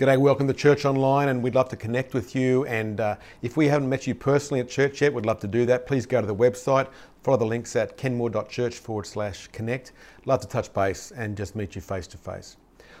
G'day, 0.00 0.16
welcome 0.16 0.46
to 0.46 0.54
Church 0.54 0.86
Online, 0.86 1.28
and 1.28 1.42
we'd 1.42 1.54
love 1.54 1.68
to 1.68 1.76
connect 1.76 2.14
with 2.14 2.34
you. 2.34 2.64
And 2.64 3.00
uh, 3.00 3.16
if 3.42 3.58
we 3.58 3.68
haven't 3.68 3.86
met 3.86 4.06
you 4.06 4.14
personally 4.14 4.58
at 4.58 4.66
church 4.70 5.02
yet, 5.02 5.12
we'd 5.12 5.26
love 5.26 5.40
to 5.40 5.46
do 5.46 5.66
that. 5.66 5.86
Please 5.86 6.06
go 6.06 6.22
to 6.22 6.26
the 6.26 6.34
website, 6.34 6.88
follow 7.22 7.36
the 7.36 7.44
links 7.44 7.76
at 7.76 7.98
kenmore.church 7.98 8.76
forward 8.76 9.06
slash 9.06 9.48
connect. 9.48 9.92
Love 10.24 10.40
to 10.40 10.48
touch 10.48 10.72
base 10.72 11.12
and 11.14 11.36
just 11.36 11.54
meet 11.54 11.74
you 11.74 11.82
face 11.82 12.06
to 12.06 12.16
face. 12.16 12.56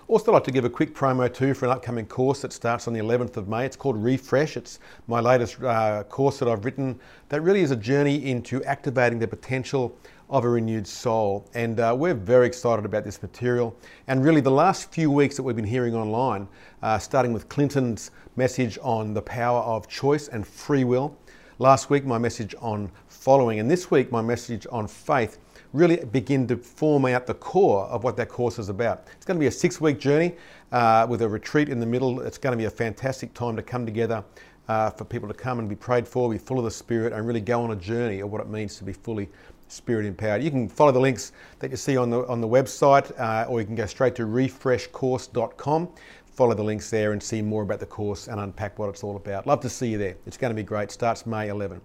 Also, 0.08 0.30
like 0.30 0.44
to 0.44 0.50
give 0.50 0.66
a 0.66 0.68
quick 0.68 0.94
promo 0.94 1.32
too 1.32 1.54
for 1.54 1.64
an 1.64 1.72
upcoming 1.72 2.04
course 2.04 2.42
that 2.42 2.52
starts 2.52 2.86
on 2.86 2.92
the 2.92 3.00
11th 3.00 3.38
of 3.38 3.48
May. 3.48 3.64
It's 3.64 3.76
called 3.76 3.96
Refresh. 3.96 4.58
It's 4.58 4.78
my 5.06 5.20
latest 5.20 5.62
uh, 5.62 6.02
course 6.02 6.38
that 6.40 6.48
I've 6.48 6.66
written 6.66 7.00
that 7.30 7.40
really 7.40 7.62
is 7.62 7.70
a 7.70 7.76
journey 7.76 8.30
into 8.30 8.62
activating 8.64 9.18
the 9.18 9.26
potential 9.26 9.96
of 10.30 10.44
a 10.44 10.48
renewed 10.48 10.86
soul. 10.86 11.46
And 11.54 11.80
uh, 11.80 11.94
we're 11.98 12.14
very 12.14 12.46
excited 12.46 12.84
about 12.84 13.04
this 13.04 13.20
material. 13.20 13.76
And 14.06 14.24
really, 14.24 14.40
the 14.40 14.50
last 14.50 14.92
few 14.92 15.10
weeks 15.10 15.36
that 15.36 15.42
we've 15.42 15.56
been 15.56 15.64
hearing 15.64 15.94
online, 15.94 16.48
uh, 16.82 16.98
starting 16.98 17.32
with 17.32 17.48
Clinton's 17.48 18.12
message 18.36 18.78
on 18.80 19.12
the 19.12 19.22
power 19.22 19.60
of 19.60 19.88
choice 19.88 20.28
and 20.28 20.46
free 20.46 20.84
will. 20.84 21.16
Last 21.58 21.90
week, 21.90 22.06
my 22.06 22.16
message 22.16 22.54
on 22.60 22.90
following. 23.08 23.58
And 23.58 23.70
this 23.70 23.90
week, 23.90 24.10
my 24.10 24.22
message 24.22 24.66
on 24.70 24.86
faith 24.86 25.38
really 25.72 25.96
begin 25.96 26.46
to 26.48 26.56
form 26.56 27.06
out 27.06 27.26
the 27.26 27.34
core 27.34 27.84
of 27.86 28.02
what 28.02 28.16
that 28.16 28.28
course 28.28 28.58
is 28.58 28.68
about. 28.68 29.06
It's 29.16 29.26
going 29.26 29.36
to 29.36 29.40
be 29.40 29.46
a 29.48 29.52
six 29.52 29.80
week 29.80 29.98
journey 29.98 30.34
uh, 30.72 31.06
with 31.08 31.22
a 31.22 31.28
retreat 31.28 31.68
in 31.68 31.80
the 31.80 31.86
middle. 31.86 32.20
It's 32.20 32.38
going 32.38 32.52
to 32.52 32.56
be 32.56 32.64
a 32.64 32.70
fantastic 32.70 33.34
time 33.34 33.56
to 33.56 33.62
come 33.62 33.84
together. 33.84 34.24
Uh, 34.68 34.88
for 34.88 35.04
people 35.04 35.26
to 35.26 35.34
come 35.34 35.58
and 35.58 35.68
be 35.68 35.74
prayed 35.74 36.06
for, 36.06 36.30
be 36.30 36.38
full 36.38 36.56
of 36.56 36.64
the 36.64 36.70
Spirit, 36.70 37.12
and 37.12 37.26
really 37.26 37.40
go 37.40 37.60
on 37.60 37.72
a 37.72 37.76
journey 37.76 38.20
of 38.20 38.30
what 38.30 38.40
it 38.40 38.46
means 38.46 38.76
to 38.76 38.84
be 38.84 38.92
fully 38.92 39.28
Spirit 39.70 40.04
empowered. 40.04 40.42
You 40.42 40.50
can 40.50 40.68
follow 40.68 40.92
the 40.92 41.00
links 41.00 41.32
that 41.60 41.70
you 41.70 41.76
see 41.76 41.96
on 41.96 42.10
the 42.10 42.26
on 42.26 42.40
the 42.40 42.48
website, 42.48 43.18
uh, 43.20 43.48
or 43.48 43.60
you 43.60 43.66
can 43.66 43.76
go 43.76 43.86
straight 43.86 44.14
to 44.16 44.26
refreshcourse.com. 44.26 45.88
Follow 46.26 46.54
the 46.54 46.64
links 46.64 46.90
there 46.90 47.12
and 47.12 47.22
see 47.22 47.42
more 47.42 47.62
about 47.62 47.80
the 47.80 47.86
course 47.86 48.28
and 48.28 48.40
unpack 48.40 48.78
what 48.78 48.88
it's 48.88 49.04
all 49.04 49.16
about. 49.16 49.46
Love 49.46 49.60
to 49.60 49.68
see 49.68 49.88
you 49.88 49.98
there. 49.98 50.16
It's 50.26 50.36
going 50.36 50.50
to 50.50 50.54
be 50.54 50.62
great. 50.62 50.90
Starts 50.90 51.26
May 51.26 51.48
11. 51.48 51.80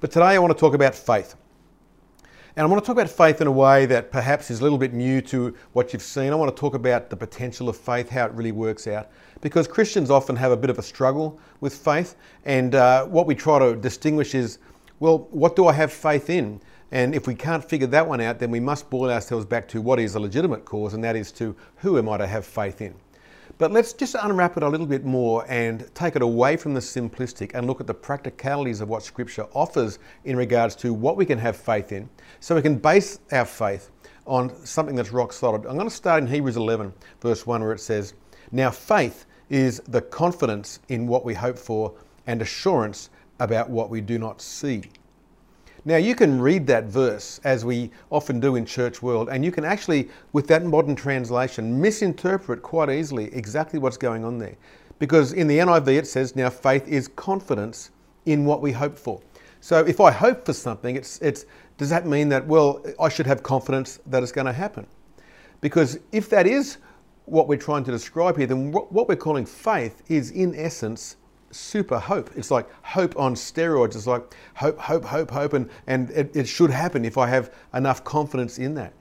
But 0.00 0.10
today 0.10 0.26
I 0.26 0.38
want 0.38 0.52
to 0.52 0.58
talk 0.58 0.74
about 0.74 0.94
faith. 0.94 1.34
And 2.54 2.66
I 2.66 2.68
want 2.68 2.82
to 2.82 2.86
talk 2.86 2.96
about 2.96 3.10
faith 3.10 3.40
in 3.40 3.46
a 3.46 3.52
way 3.52 3.86
that 3.86 4.12
perhaps 4.12 4.50
is 4.50 4.60
a 4.60 4.62
little 4.62 4.76
bit 4.76 4.92
new 4.92 5.22
to 5.22 5.54
what 5.72 5.92
you've 5.92 6.02
seen. 6.02 6.32
I 6.32 6.36
want 6.36 6.54
to 6.54 6.60
talk 6.60 6.74
about 6.74 7.08
the 7.08 7.16
potential 7.16 7.68
of 7.68 7.76
faith, 7.76 8.10
how 8.10 8.26
it 8.26 8.32
really 8.32 8.52
works 8.52 8.86
out. 8.86 9.10
Because 9.40 9.66
Christians 9.66 10.10
often 10.10 10.36
have 10.36 10.52
a 10.52 10.56
bit 10.56 10.68
of 10.68 10.78
a 10.78 10.82
struggle 10.82 11.40
with 11.60 11.74
faith. 11.74 12.14
And 12.44 12.74
uh, 12.74 13.06
what 13.06 13.26
we 13.26 13.34
try 13.34 13.58
to 13.58 13.74
distinguish 13.74 14.34
is 14.34 14.58
well, 15.02 15.26
what 15.32 15.56
do 15.56 15.66
I 15.66 15.72
have 15.72 15.92
faith 15.92 16.30
in? 16.30 16.60
And 16.92 17.14
if 17.14 17.26
we 17.26 17.34
can't 17.34 17.64
figure 17.64 17.86
that 17.86 18.06
one 18.06 18.20
out, 18.20 18.38
then 18.38 18.50
we 18.50 18.60
must 18.60 18.90
boil 18.90 19.10
ourselves 19.10 19.46
back 19.46 19.66
to 19.68 19.80
what 19.80 19.98
is 19.98 20.14
a 20.14 20.20
legitimate 20.20 20.66
cause, 20.66 20.92
and 20.92 21.02
that 21.02 21.16
is 21.16 21.32
to 21.32 21.56
who 21.76 21.96
am 21.96 22.06
I 22.06 22.18
to 22.18 22.26
have 22.26 22.44
faith 22.44 22.82
in. 22.82 22.94
But 23.56 23.72
let's 23.72 23.94
just 23.94 24.14
unwrap 24.14 24.58
it 24.58 24.62
a 24.62 24.68
little 24.68 24.86
bit 24.86 25.02
more 25.02 25.44
and 25.48 25.88
take 25.94 26.16
it 26.16 26.22
away 26.22 26.56
from 26.58 26.74
the 26.74 26.80
simplistic 26.80 27.52
and 27.54 27.66
look 27.66 27.80
at 27.80 27.86
the 27.86 27.94
practicalities 27.94 28.82
of 28.82 28.90
what 28.90 29.02
Scripture 29.02 29.46
offers 29.54 29.98
in 30.24 30.36
regards 30.36 30.76
to 30.76 30.92
what 30.92 31.16
we 31.16 31.24
can 31.24 31.38
have 31.38 31.56
faith 31.56 31.92
in, 31.92 32.10
so 32.40 32.54
we 32.54 32.62
can 32.62 32.76
base 32.76 33.20
our 33.32 33.46
faith 33.46 33.90
on 34.26 34.54
something 34.66 34.94
that's 34.94 35.12
rock 35.12 35.32
solid. 35.32 35.64
I'm 35.64 35.76
going 35.76 35.88
to 35.88 35.94
start 35.94 36.22
in 36.22 36.28
Hebrews 36.28 36.58
11, 36.58 36.92
verse 37.20 37.46
1, 37.46 37.62
where 37.62 37.72
it 37.72 37.80
says, 37.80 38.12
Now 38.50 38.70
faith 38.70 39.24
is 39.48 39.80
the 39.88 40.02
confidence 40.02 40.80
in 40.88 41.06
what 41.06 41.24
we 41.24 41.32
hope 41.32 41.58
for 41.58 41.94
and 42.26 42.42
assurance 42.42 43.08
about 43.40 43.70
what 43.70 43.88
we 43.88 44.02
do 44.02 44.18
not 44.18 44.42
see. 44.42 44.82
Now 45.84 45.96
you 45.96 46.14
can 46.14 46.40
read 46.40 46.68
that 46.68 46.84
verse 46.84 47.40
as 47.42 47.64
we 47.64 47.90
often 48.10 48.38
do 48.38 48.54
in 48.54 48.64
church 48.64 49.02
world 49.02 49.28
and 49.28 49.44
you 49.44 49.50
can 49.50 49.64
actually 49.64 50.08
with 50.32 50.46
that 50.46 50.64
modern 50.64 50.94
translation 50.94 51.80
misinterpret 51.80 52.62
quite 52.62 52.88
easily 52.88 53.34
exactly 53.34 53.80
what's 53.80 53.96
going 53.96 54.24
on 54.24 54.38
there. 54.38 54.54
Because 55.00 55.32
in 55.32 55.48
the 55.48 55.58
NIV 55.58 55.88
it 55.88 56.06
says 56.06 56.36
now 56.36 56.50
faith 56.50 56.86
is 56.86 57.08
confidence 57.08 57.90
in 58.26 58.44
what 58.44 58.62
we 58.62 58.70
hope 58.70 58.96
for. 58.96 59.20
So 59.60 59.80
if 59.80 60.00
I 60.00 60.12
hope 60.12 60.46
for 60.46 60.52
something 60.52 60.94
it's 60.94 61.20
it's 61.20 61.46
does 61.78 61.90
that 61.90 62.06
mean 62.06 62.28
that 62.28 62.46
well 62.46 62.80
I 63.00 63.08
should 63.08 63.26
have 63.26 63.42
confidence 63.42 63.98
that 64.06 64.22
it's 64.22 64.32
going 64.32 64.46
to 64.46 64.52
happen? 64.52 64.86
Because 65.60 65.98
if 66.12 66.30
that 66.30 66.46
is 66.46 66.78
what 67.24 67.48
we're 67.48 67.56
trying 67.56 67.82
to 67.84 67.90
describe 67.90 68.36
here 68.36 68.46
then 68.46 68.70
what 68.70 69.08
we're 69.08 69.16
calling 69.16 69.46
faith 69.46 70.02
is 70.08 70.30
in 70.30 70.54
essence 70.54 71.16
super 71.54 71.98
hope. 71.98 72.30
It's 72.36 72.50
like 72.50 72.68
hope 72.82 73.16
on 73.18 73.34
steroids. 73.34 73.94
It's 73.94 74.06
like 74.06 74.34
hope, 74.54 74.78
hope, 74.78 75.04
hope, 75.04 75.30
hope, 75.30 75.52
and, 75.52 75.68
and 75.86 76.10
it, 76.10 76.34
it 76.34 76.48
should 76.48 76.70
happen 76.70 77.04
if 77.04 77.18
I 77.18 77.28
have 77.28 77.52
enough 77.74 78.04
confidence 78.04 78.58
in 78.58 78.74
that. 78.74 78.92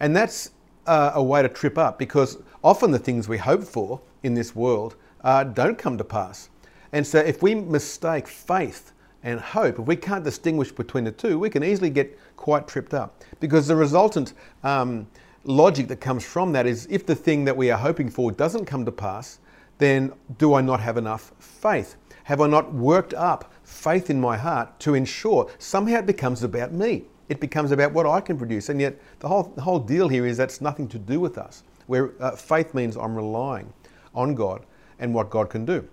And 0.00 0.14
that's 0.14 0.50
uh, 0.86 1.12
a 1.14 1.22
way 1.22 1.42
to 1.42 1.48
trip 1.48 1.78
up 1.78 1.98
because 1.98 2.38
often 2.64 2.90
the 2.90 2.98
things 2.98 3.28
we 3.28 3.38
hope 3.38 3.62
for 3.62 4.00
in 4.22 4.34
this 4.34 4.54
world 4.54 4.96
uh, 5.22 5.44
don't 5.44 5.78
come 5.78 5.96
to 5.98 6.04
pass. 6.04 6.50
And 6.92 7.06
so 7.06 7.18
if 7.18 7.42
we 7.42 7.54
mistake 7.54 8.26
faith 8.26 8.92
and 9.22 9.40
hope, 9.40 9.78
if 9.78 9.86
we 9.86 9.96
can't 9.96 10.24
distinguish 10.24 10.72
between 10.72 11.04
the 11.04 11.12
two, 11.12 11.38
we 11.38 11.48
can 11.48 11.62
easily 11.62 11.90
get 11.90 12.18
quite 12.36 12.66
tripped 12.66 12.92
up 12.92 13.22
because 13.40 13.66
the 13.66 13.76
resultant 13.76 14.34
um, 14.64 15.06
logic 15.44 15.88
that 15.88 16.00
comes 16.00 16.24
from 16.24 16.52
that 16.52 16.66
is 16.66 16.86
if 16.90 17.06
the 17.06 17.14
thing 17.14 17.44
that 17.44 17.56
we 17.56 17.70
are 17.70 17.78
hoping 17.78 18.10
for 18.10 18.32
doesn't 18.32 18.66
come 18.66 18.84
to 18.84 18.92
pass, 18.92 19.38
then 19.82 20.12
do 20.38 20.54
I 20.54 20.60
not 20.60 20.80
have 20.80 20.96
enough 20.96 21.32
faith? 21.40 21.96
Have 22.24 22.40
I 22.40 22.46
not 22.46 22.72
worked 22.72 23.14
up 23.14 23.52
faith 23.64 24.10
in 24.10 24.20
my 24.20 24.36
heart 24.36 24.78
to 24.80 24.94
ensure 24.94 25.50
somehow 25.58 25.98
it 25.98 26.06
becomes 26.06 26.44
about 26.44 26.72
me? 26.72 27.04
It 27.28 27.40
becomes 27.40 27.72
about 27.72 27.92
what 27.92 28.06
I 28.06 28.20
can 28.20 28.38
produce. 28.38 28.68
And 28.68 28.80
yet, 28.80 28.96
the 29.18 29.28
whole, 29.28 29.44
the 29.54 29.62
whole 29.62 29.78
deal 29.78 30.08
here 30.08 30.26
is 30.26 30.36
that's 30.36 30.60
nothing 30.60 30.86
to 30.88 30.98
do 30.98 31.18
with 31.18 31.36
us. 31.36 31.64
Where 31.86 32.12
uh, 32.22 32.36
faith 32.36 32.74
means 32.74 32.96
I'm 32.96 33.16
relying 33.16 33.72
on 34.14 34.34
God 34.34 34.64
and 34.98 35.12
what 35.12 35.30
God 35.30 35.50
can 35.50 35.64
do. 35.64 35.88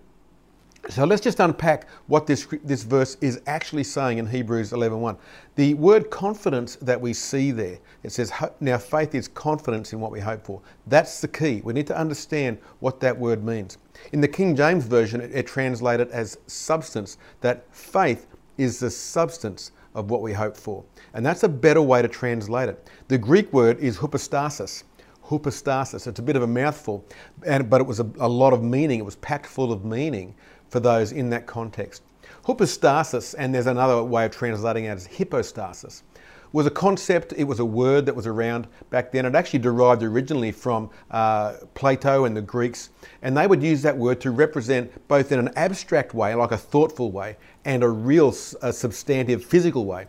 So 0.90 1.06
let's 1.06 1.22
just 1.22 1.40
unpack 1.40 1.88
what 2.08 2.26
this, 2.26 2.48
this 2.64 2.82
verse 2.82 3.16
is 3.22 3.42
actually 3.46 3.84
saying 3.84 4.18
in 4.18 4.26
Hebrews 4.26 4.72
11.1. 4.72 5.18
The 5.56 5.76
word 5.76 6.10
confidence 6.10 6.78
that 6.78 7.00
we 7.00 7.14
see 7.14 7.52
there, 7.52 7.78
it 8.02 8.12
says, 8.12 8.34
now 8.60 8.80
faith 8.80 9.14
is 9.14 9.28
confidence 9.28 9.94
in 9.94 10.00
what 10.00 10.12
we 10.12 10.20
hope 10.20 10.44
for. 10.44 10.60
That's 10.88 11.22
the 11.22 11.28
key. 11.28 11.62
We 11.64 11.74
need 11.74 11.86
to 11.88 11.98
understand 11.98 12.58
what 12.80 13.00
that 13.02 13.16
word 13.16 13.44
means. 13.44 13.78
In 14.14 14.22
the 14.22 14.28
King 14.28 14.56
James 14.56 14.84
Version, 14.84 15.22
it, 15.22 15.30
it 15.32 15.46
translated 15.46 16.10
as 16.10 16.40
substance, 16.48 17.20
that 17.42 17.66
faith 17.72 18.26
is 18.58 18.80
the 18.80 18.90
substance 18.90 19.72
of 19.94 20.10
what 20.10 20.24
we 20.24 20.34
hope 20.34 20.58
for. 20.58 20.84
And 21.14 21.24
that's 21.24 21.44
a 21.44 21.50
better 21.50 21.84
way 21.84 22.02
to 22.02 22.08
translate 22.08 22.68
it. 22.68 22.90
The 23.10 23.18
Greek 23.20 23.54
word 23.54 23.78
is 23.78 23.96
hypostasis. 23.98 24.86
Hypostasis. 25.22 26.08
It's 26.08 26.18
a 26.18 26.24
bit 26.24 26.36
of 26.36 26.42
a 26.42 26.48
mouthful, 26.48 27.06
and, 27.46 27.70
but 27.70 27.80
it 27.80 27.86
was 27.86 28.00
a, 28.00 28.10
a 28.20 28.28
lot 28.28 28.54
of 28.54 28.64
meaning. 28.64 28.98
It 28.98 29.06
was 29.06 29.18
packed 29.18 29.46
full 29.46 29.72
of 29.72 29.86
meaning 29.86 30.34
for 30.70 30.80
those 30.80 31.12
in 31.12 31.30
that 31.32 31.46
context. 31.46 32.04
Hypostasis, 32.46 33.34
and 33.34 33.54
there's 33.54 33.68
another 33.68 34.04
way 34.04 34.26
of 34.26 34.32
translating 34.32 34.86
it 34.86 34.90
as 34.90 35.08
hypostasis, 35.08 36.04
was 36.52 36.66
a 36.66 36.72
concept, 36.72 37.34
it 37.38 37.44
was 37.44 37.60
a 37.60 37.66
word 37.66 38.06
that 38.06 38.16
was 38.16 38.26
around 38.26 38.68
back 38.90 39.12
then. 39.12 39.26
It 39.26 39.36
actually 39.36 39.60
derived 39.60 40.02
originally 40.02 40.52
from 40.52 40.90
uh, 41.12 41.58
Plato 41.76 42.26
and 42.26 42.36
the 42.36 42.42
Greeks, 42.42 42.90
and 43.22 43.38
they 43.38 43.46
would 43.46 43.62
use 43.62 43.82
that 43.84 43.96
word 43.96 44.20
to 44.22 44.32
represent 44.32 45.08
both 45.08 45.32
in 45.32 45.40
an 45.40 45.52
abstract 45.56 46.14
way, 46.14 46.34
like 46.34 46.52
a 46.52 46.58
thoughtful 46.58 47.12
way, 47.12 47.38
and 47.66 47.84
a 47.84 47.90
real 47.90 48.30
a 48.62 48.74
substantive 48.74 49.44
physical 49.46 49.86
way, 49.86 50.08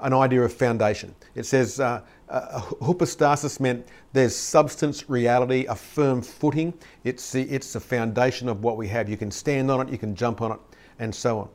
an 0.00 0.12
idea 0.12 0.42
of 0.42 0.52
foundation. 0.52 1.14
It 1.34 1.46
says 1.46 1.80
uh, 1.80 2.02
uh, 2.30 2.60
hypostasis 2.82 3.60
meant 3.60 3.86
there's 4.12 4.34
substance, 4.34 5.08
reality, 5.08 5.66
a 5.66 5.74
firm 5.74 6.22
footing. 6.22 6.72
It's 7.04 7.32
the, 7.32 7.42
it's 7.42 7.72
the 7.72 7.80
foundation 7.80 8.48
of 8.48 8.62
what 8.62 8.76
we 8.76 8.88
have. 8.88 9.08
You 9.08 9.16
can 9.16 9.30
stand 9.30 9.70
on 9.70 9.86
it, 9.86 9.92
you 9.92 9.98
can 9.98 10.14
jump 10.14 10.40
on 10.40 10.52
it, 10.52 10.58
and 10.98 11.14
so 11.14 11.38
on. 11.38 11.48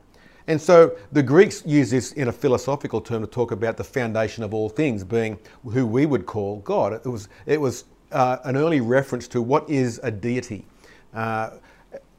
And 0.46 0.60
so 0.60 0.96
the 1.12 1.22
Greeks 1.22 1.62
use 1.64 1.90
this 1.90 2.12
in 2.12 2.28
a 2.28 2.32
philosophical 2.32 3.00
term 3.00 3.22
to 3.22 3.26
talk 3.26 3.50
about 3.50 3.76
the 3.76 3.84
foundation 3.84 4.44
of 4.44 4.52
all 4.52 4.68
things 4.68 5.02
being 5.02 5.38
who 5.64 5.86
we 5.86 6.04
would 6.06 6.26
call 6.26 6.58
God. 6.60 6.92
It 6.92 7.06
was, 7.06 7.28
it 7.46 7.60
was 7.60 7.84
uh, 8.12 8.38
an 8.44 8.56
early 8.56 8.80
reference 8.80 9.26
to 9.28 9.40
what 9.40 9.68
is 9.70 10.00
a 10.02 10.10
deity. 10.10 10.66
Uh, 11.14 11.50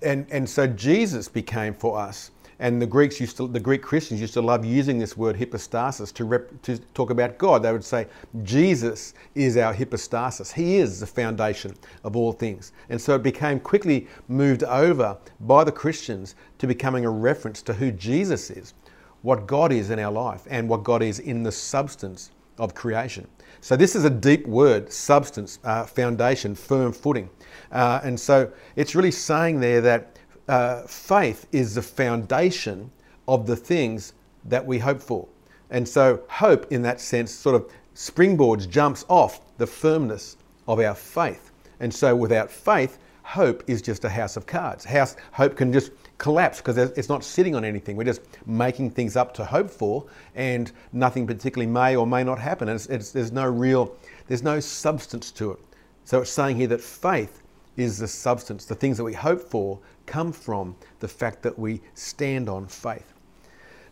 and, 0.01 0.25
and 0.31 0.49
so 0.49 0.65
Jesus 0.65 1.27
became 1.27 1.73
for 1.73 1.99
us 1.99 2.31
and 2.59 2.81
the 2.81 2.85
Greeks 2.85 3.19
used 3.19 3.37
to, 3.37 3.47
the 3.47 3.59
Greek 3.59 3.81
Christians 3.81 4.21
used 4.21 4.33
to 4.35 4.41
love 4.41 4.63
using 4.63 4.97
this 4.97 5.17
word 5.17 5.35
hypostasis 5.35 6.11
to, 6.13 6.25
rep, 6.25 6.61
to 6.61 6.77
talk 6.93 7.09
about 7.09 7.37
God. 7.37 7.63
They 7.63 7.71
would 7.71 7.83
say, 7.83 8.07
Jesus 8.43 9.13
is 9.35 9.57
our 9.57 9.73
hypostasis. 9.73 10.51
He 10.51 10.77
is 10.77 10.99
the 10.99 11.07
foundation 11.07 11.75
of 12.03 12.15
all 12.15 12.31
things. 12.31 12.71
And 12.89 12.99
so 12.99 13.15
it 13.15 13.23
became 13.23 13.59
quickly 13.59 14.07
moved 14.27 14.63
over 14.63 15.17
by 15.41 15.63
the 15.63 15.71
Christians 15.71 16.35
to 16.59 16.67
becoming 16.67 17.05
a 17.05 17.09
reference 17.09 17.61
to 17.63 17.73
who 17.73 17.91
Jesus 17.91 18.49
is, 18.49 18.73
what 19.21 19.47
God 19.47 19.71
is 19.71 19.89
in 19.89 19.99
our 19.99 20.11
life, 20.11 20.47
and 20.49 20.69
what 20.69 20.83
God 20.83 21.01
is 21.01 21.19
in 21.19 21.43
the 21.43 21.51
substance 21.51 22.31
of 22.57 22.73
creation. 22.73 23.27
So 23.61 23.75
this 23.75 23.95
is 23.95 24.05
a 24.05 24.09
deep 24.09 24.45
word, 24.47 24.91
substance, 24.91 25.59
uh, 25.63 25.85
foundation, 25.85 26.55
firm 26.55 26.93
footing. 26.93 27.29
Uh, 27.71 27.99
and 28.03 28.19
so 28.19 28.51
it's 28.75 28.95
really 28.95 29.11
saying 29.11 29.59
there 29.59 29.81
that 29.81 30.14
uh, 30.47 30.81
faith 30.83 31.47
is 31.51 31.75
the 31.75 31.81
foundation 31.81 32.91
of 33.27 33.47
the 33.47 33.55
things 33.55 34.13
that 34.45 34.65
we 34.65 34.77
hope 34.77 35.01
for. 35.01 35.27
And 35.71 35.87
so, 35.87 36.21
hope 36.29 36.71
in 36.71 36.81
that 36.83 37.01
sense 37.01 37.31
sort 37.31 37.55
of 37.55 37.71
springboards, 37.95 38.69
jumps 38.69 39.05
off 39.09 39.41
the 39.57 39.65
firmness 39.65 40.37
of 40.67 40.79
our 40.79 40.93
faith. 40.93 41.51
And 41.79 41.93
so, 41.93 42.15
without 42.15 42.51
faith, 42.51 42.99
hope 43.23 43.63
is 43.67 43.81
just 43.81 44.05
a 44.05 44.09
house 44.09 44.37
of 44.37 44.45
cards. 44.45 44.85
House 44.85 45.15
hope 45.31 45.55
can 45.55 45.73
just 45.73 45.91
collapse 46.19 46.59
because 46.59 46.77
it's 46.77 47.09
not 47.09 47.23
sitting 47.23 47.55
on 47.55 47.65
anything. 47.65 47.95
We're 47.95 48.03
just 48.03 48.21
making 48.45 48.91
things 48.91 49.15
up 49.15 49.33
to 49.35 49.45
hope 49.45 49.69
for, 49.69 50.05
and 50.35 50.71
nothing 50.93 51.25
particularly 51.25 51.71
may 51.71 51.95
or 51.95 52.05
may 52.05 52.23
not 52.23 52.37
happen. 52.37 52.69
It's, 52.69 52.85
it's, 52.85 53.11
there's 53.11 53.31
no 53.31 53.45
real, 53.45 53.95
there's 54.27 54.43
no 54.43 54.59
substance 54.59 55.31
to 55.31 55.51
it. 55.51 55.59
So 56.03 56.21
it's 56.21 56.29
saying 56.29 56.57
here 56.57 56.67
that 56.67 56.81
faith 56.81 57.41
is 57.77 57.97
the 57.97 58.07
substance. 58.07 58.65
The 58.65 58.75
things 58.75 58.97
that 58.97 59.03
we 59.03 59.13
hope 59.13 59.41
for 59.41 59.79
come 60.05 60.31
from 60.31 60.75
the 60.99 61.07
fact 61.07 61.41
that 61.43 61.57
we 61.57 61.81
stand 61.93 62.49
on 62.49 62.67
faith. 62.67 63.13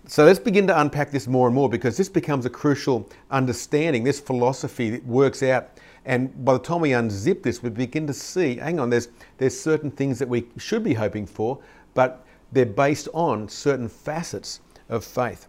So 0.05 0.25
let's 0.25 0.39
begin 0.39 0.67
to 0.67 0.79
unpack 0.79 1.11
this 1.11 1.27
more 1.27 1.47
and 1.47 1.55
more 1.55 1.69
because 1.69 1.95
this 1.95 2.09
becomes 2.09 2.45
a 2.45 2.49
crucial 2.49 3.09
understanding. 3.31 4.03
This 4.03 4.19
philosophy 4.19 4.99
works 4.99 5.41
out 5.41 5.69
and 6.05 6.43
by 6.43 6.53
the 6.53 6.59
time 6.59 6.81
we 6.81 6.89
unzip 6.89 7.43
this, 7.43 7.63
we 7.63 7.69
begin 7.69 8.07
to 8.07 8.13
see, 8.13 8.57
hang 8.57 8.79
on, 8.79 8.89
there's, 8.89 9.07
there's 9.37 9.59
certain 9.59 9.89
things 9.89 10.19
that 10.19 10.27
we 10.27 10.45
should 10.57 10.83
be 10.83 10.93
hoping 10.93 11.25
for, 11.25 11.59
but 11.93 12.25
they're 12.51 12.65
based 12.65 13.07
on 13.13 13.47
certain 13.47 13.87
facets 13.87 14.59
of 14.89 15.05
faith. 15.05 15.47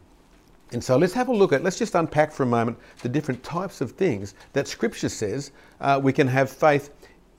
And 0.72 0.82
so 0.82 0.96
let's 0.96 1.12
have 1.12 1.28
a 1.28 1.34
look 1.34 1.52
at, 1.52 1.62
let's 1.62 1.78
just 1.78 1.94
unpack 1.94 2.32
for 2.32 2.44
a 2.44 2.46
moment 2.46 2.78
the 3.02 3.08
different 3.08 3.42
types 3.42 3.80
of 3.80 3.92
things 3.92 4.34
that 4.52 4.66
Scripture 4.66 5.08
says 5.08 5.50
uh, 5.80 6.00
we 6.02 6.12
can 6.12 6.26
have 6.28 6.50
faith 6.50 6.90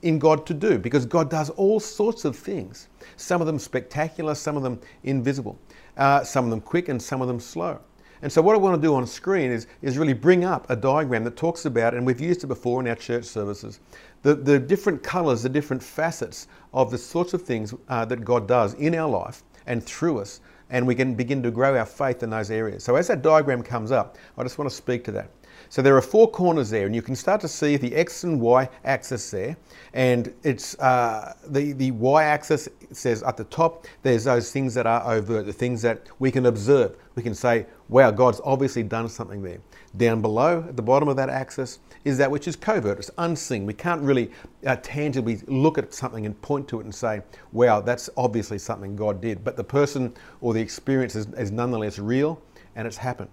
in 0.02 0.18
God 0.18 0.46
to 0.46 0.54
do, 0.54 0.78
because 0.78 1.06
God 1.06 1.30
does 1.30 1.50
all 1.50 1.80
sorts 1.80 2.24
of 2.24 2.36
things. 2.36 2.88
Some 3.16 3.40
of 3.40 3.46
them 3.46 3.58
spectacular, 3.58 4.34
some 4.34 4.56
of 4.56 4.62
them 4.62 4.80
invisible, 5.04 5.58
uh, 5.96 6.22
some 6.22 6.44
of 6.44 6.50
them 6.50 6.60
quick, 6.60 6.88
and 6.88 7.00
some 7.00 7.22
of 7.22 7.28
them 7.28 7.40
slow. 7.40 7.80
And 8.22 8.32
so 8.32 8.40
what 8.40 8.54
I 8.54 8.58
want 8.58 8.80
to 8.80 8.86
do 8.86 8.94
on 8.94 9.06
screen 9.06 9.50
is, 9.50 9.66
is 9.82 9.98
really 9.98 10.14
bring 10.14 10.44
up 10.44 10.68
a 10.70 10.76
diagram 10.76 11.24
that 11.24 11.36
talks 11.36 11.66
about, 11.66 11.94
and 11.94 12.06
we've 12.06 12.20
used 12.20 12.44
it 12.44 12.46
before 12.46 12.80
in 12.80 12.88
our 12.88 12.94
church 12.94 13.24
services, 13.24 13.80
the, 14.22 14.34
the 14.34 14.58
different 14.58 15.02
colours, 15.02 15.42
the 15.42 15.48
different 15.48 15.82
facets 15.82 16.48
of 16.72 16.90
the 16.90 16.98
sorts 16.98 17.34
of 17.34 17.42
things 17.42 17.74
uh, 17.88 18.04
that 18.06 18.24
God 18.24 18.48
does 18.48 18.74
in 18.74 18.94
our 18.94 19.08
life 19.08 19.42
and 19.66 19.84
through 19.84 20.18
us, 20.18 20.40
and 20.70 20.86
we 20.86 20.94
can 20.94 21.14
begin 21.14 21.42
to 21.42 21.50
grow 21.50 21.76
our 21.76 21.86
faith 21.86 22.22
in 22.22 22.30
those 22.30 22.50
areas. 22.50 22.82
So 22.82 22.96
as 22.96 23.06
that 23.08 23.22
diagram 23.22 23.62
comes 23.62 23.92
up, 23.92 24.16
I 24.38 24.42
just 24.42 24.58
want 24.58 24.70
to 24.70 24.76
speak 24.76 25.04
to 25.04 25.12
that. 25.12 25.30
So 25.68 25.82
there 25.82 25.96
are 25.96 26.02
four 26.02 26.30
corners 26.30 26.70
there, 26.70 26.86
and 26.86 26.94
you 26.94 27.02
can 27.02 27.16
start 27.16 27.40
to 27.42 27.48
see 27.48 27.76
the 27.76 27.94
X 27.94 28.24
and 28.24 28.40
Y 28.40 28.68
axis 28.84 29.30
there. 29.30 29.56
And 29.94 30.32
it's 30.42 30.78
uh, 30.78 31.34
the, 31.48 31.72
the 31.72 31.90
Y 31.92 32.24
axis 32.24 32.68
says 32.92 33.22
at 33.22 33.36
the 33.36 33.44
top, 33.44 33.86
there's 34.02 34.24
those 34.24 34.52
things 34.52 34.74
that 34.74 34.86
are 34.86 35.02
overt, 35.12 35.46
the 35.46 35.52
things 35.52 35.82
that 35.82 36.06
we 36.18 36.30
can 36.30 36.46
observe. 36.46 36.96
We 37.14 37.22
can 37.22 37.34
say, 37.34 37.66
wow, 37.88 38.10
God's 38.10 38.40
obviously 38.44 38.82
done 38.82 39.08
something 39.08 39.42
there. 39.42 39.58
Down 39.96 40.20
below, 40.20 40.64
at 40.68 40.76
the 40.76 40.82
bottom 40.82 41.08
of 41.08 41.16
that 41.16 41.30
axis, 41.30 41.78
is 42.04 42.18
that 42.18 42.30
which 42.30 42.46
is 42.46 42.54
covert, 42.54 42.98
it's 42.98 43.10
unseen. 43.18 43.66
We 43.66 43.74
can't 43.74 44.02
really 44.02 44.30
uh, 44.66 44.76
tangibly 44.82 45.40
look 45.46 45.78
at 45.78 45.92
something 45.94 46.26
and 46.26 46.40
point 46.42 46.68
to 46.68 46.80
it 46.80 46.84
and 46.84 46.94
say, 46.94 47.22
wow, 47.52 47.80
that's 47.80 48.10
obviously 48.16 48.58
something 48.58 48.94
God 48.94 49.20
did. 49.20 49.42
But 49.42 49.56
the 49.56 49.64
person 49.64 50.14
or 50.40 50.52
the 50.54 50.60
experience 50.60 51.16
is, 51.16 51.26
is 51.34 51.50
nonetheless 51.50 51.98
real 51.98 52.40
and 52.76 52.86
it's 52.86 52.98
happened. 52.98 53.30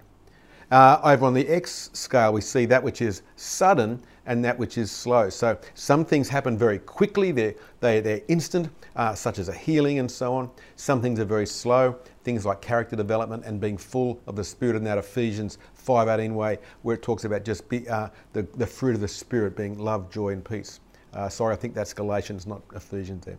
Uh, 0.73 0.99
over 1.03 1.27
on 1.27 1.35
the 1.35 1.47
X 1.49 1.91
scale, 1.93 2.33
we 2.33 2.41
see 2.41 2.65
that 2.65 2.81
which 2.81 2.99
is 2.99 3.21
sudden 3.35 4.01
and 4.25 4.43
that 4.43 4.57
which 4.57 4.79
is 4.79 4.89
slow. 4.89 5.29
So 5.29 5.55
some 5.75 6.03
things 6.03 6.27
happen 6.27 6.57
very 6.57 6.79
quickly, 6.79 7.31
they're, 7.31 7.53
they, 7.79 7.99
they're 7.99 8.23
instant, 8.27 8.69
uh, 8.95 9.13
such 9.13 9.37
as 9.37 9.49
a 9.49 9.53
healing 9.53 9.99
and 9.99 10.09
so 10.09 10.33
on. 10.33 10.49
Some 10.75 10.99
things 10.99 11.19
are 11.19 11.25
very 11.25 11.45
slow, 11.45 11.99
things 12.23 12.43
like 12.43 12.59
character 12.59 12.95
development 12.95 13.45
and 13.45 13.61
being 13.61 13.77
full 13.77 14.19
of 14.25 14.35
the 14.35 14.43
Spirit 14.43 14.75
in 14.75 14.83
that 14.85 14.97
Ephesians 14.97 15.59
5.18 15.85 16.33
way, 16.33 16.57
where 16.81 16.95
it 16.95 17.03
talks 17.03 17.23
about 17.23 17.45
just 17.45 17.69
be, 17.69 17.87
uh, 17.87 18.09
the, 18.31 18.41
the 18.55 18.65
fruit 18.65 18.95
of 18.95 19.01
the 19.01 19.07
Spirit 19.07 19.55
being 19.55 19.77
love, 19.77 20.09
joy, 20.09 20.29
and 20.29 20.43
peace. 20.43 20.79
Uh, 21.13 21.29
sorry, 21.29 21.53
I 21.53 21.55
think 21.55 21.75
that's 21.75 21.93
Galatians, 21.93 22.47
not 22.47 22.63
Ephesians 22.73 23.27
there. 23.27 23.37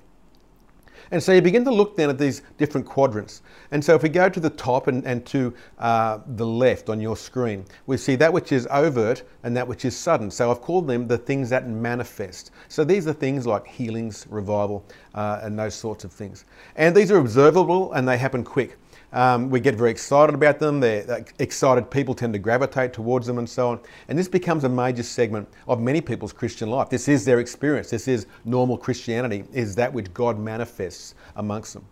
And 1.10 1.22
so 1.22 1.32
you 1.32 1.42
begin 1.42 1.64
to 1.64 1.70
look 1.70 1.96
then 1.96 2.10
at 2.10 2.18
these 2.18 2.42
different 2.58 2.86
quadrants. 2.86 3.42
And 3.70 3.84
so 3.84 3.94
if 3.94 4.02
we 4.02 4.08
go 4.08 4.28
to 4.28 4.40
the 4.40 4.50
top 4.50 4.86
and, 4.86 5.04
and 5.04 5.24
to 5.26 5.54
uh, 5.78 6.18
the 6.26 6.46
left 6.46 6.88
on 6.88 7.00
your 7.00 7.16
screen, 7.16 7.64
we 7.86 7.96
see 7.96 8.16
that 8.16 8.32
which 8.32 8.52
is 8.52 8.66
overt 8.70 9.22
and 9.42 9.56
that 9.56 9.66
which 9.66 9.84
is 9.84 9.96
sudden. 9.96 10.30
So 10.30 10.50
I've 10.50 10.60
called 10.60 10.86
them 10.86 11.06
the 11.06 11.18
things 11.18 11.50
that 11.50 11.68
manifest. 11.68 12.50
So 12.68 12.84
these 12.84 13.06
are 13.06 13.12
things 13.12 13.46
like 13.46 13.66
healings, 13.66 14.26
revival, 14.28 14.84
uh, 15.14 15.40
and 15.42 15.58
those 15.58 15.74
sorts 15.74 16.04
of 16.04 16.12
things. 16.12 16.44
And 16.76 16.94
these 16.94 17.10
are 17.10 17.18
observable 17.18 17.92
and 17.92 18.06
they 18.08 18.18
happen 18.18 18.44
quick. 18.44 18.78
Um, 19.14 19.48
we 19.48 19.60
get 19.60 19.76
very 19.76 19.92
excited 19.92 20.34
about 20.34 20.58
them. 20.58 20.80
They're, 20.80 21.24
excited 21.38 21.88
people 21.88 22.14
tend 22.16 22.32
to 22.32 22.38
gravitate 22.40 22.92
towards 22.92 23.28
them 23.28 23.38
and 23.38 23.48
so 23.48 23.68
on. 23.68 23.80
And 24.08 24.18
this 24.18 24.26
becomes 24.26 24.64
a 24.64 24.68
major 24.68 25.04
segment 25.04 25.48
of 25.68 25.80
many 25.80 26.00
people's 26.00 26.32
Christian 26.32 26.68
life. 26.68 26.90
This 26.90 27.06
is 27.06 27.24
their 27.24 27.38
experience. 27.38 27.90
This 27.90 28.08
is 28.08 28.26
normal 28.44 28.76
Christianity, 28.76 29.44
is 29.52 29.76
that 29.76 29.92
which 29.92 30.12
God 30.12 30.40
manifests 30.40 31.14
amongst 31.36 31.74
them. 31.74 31.84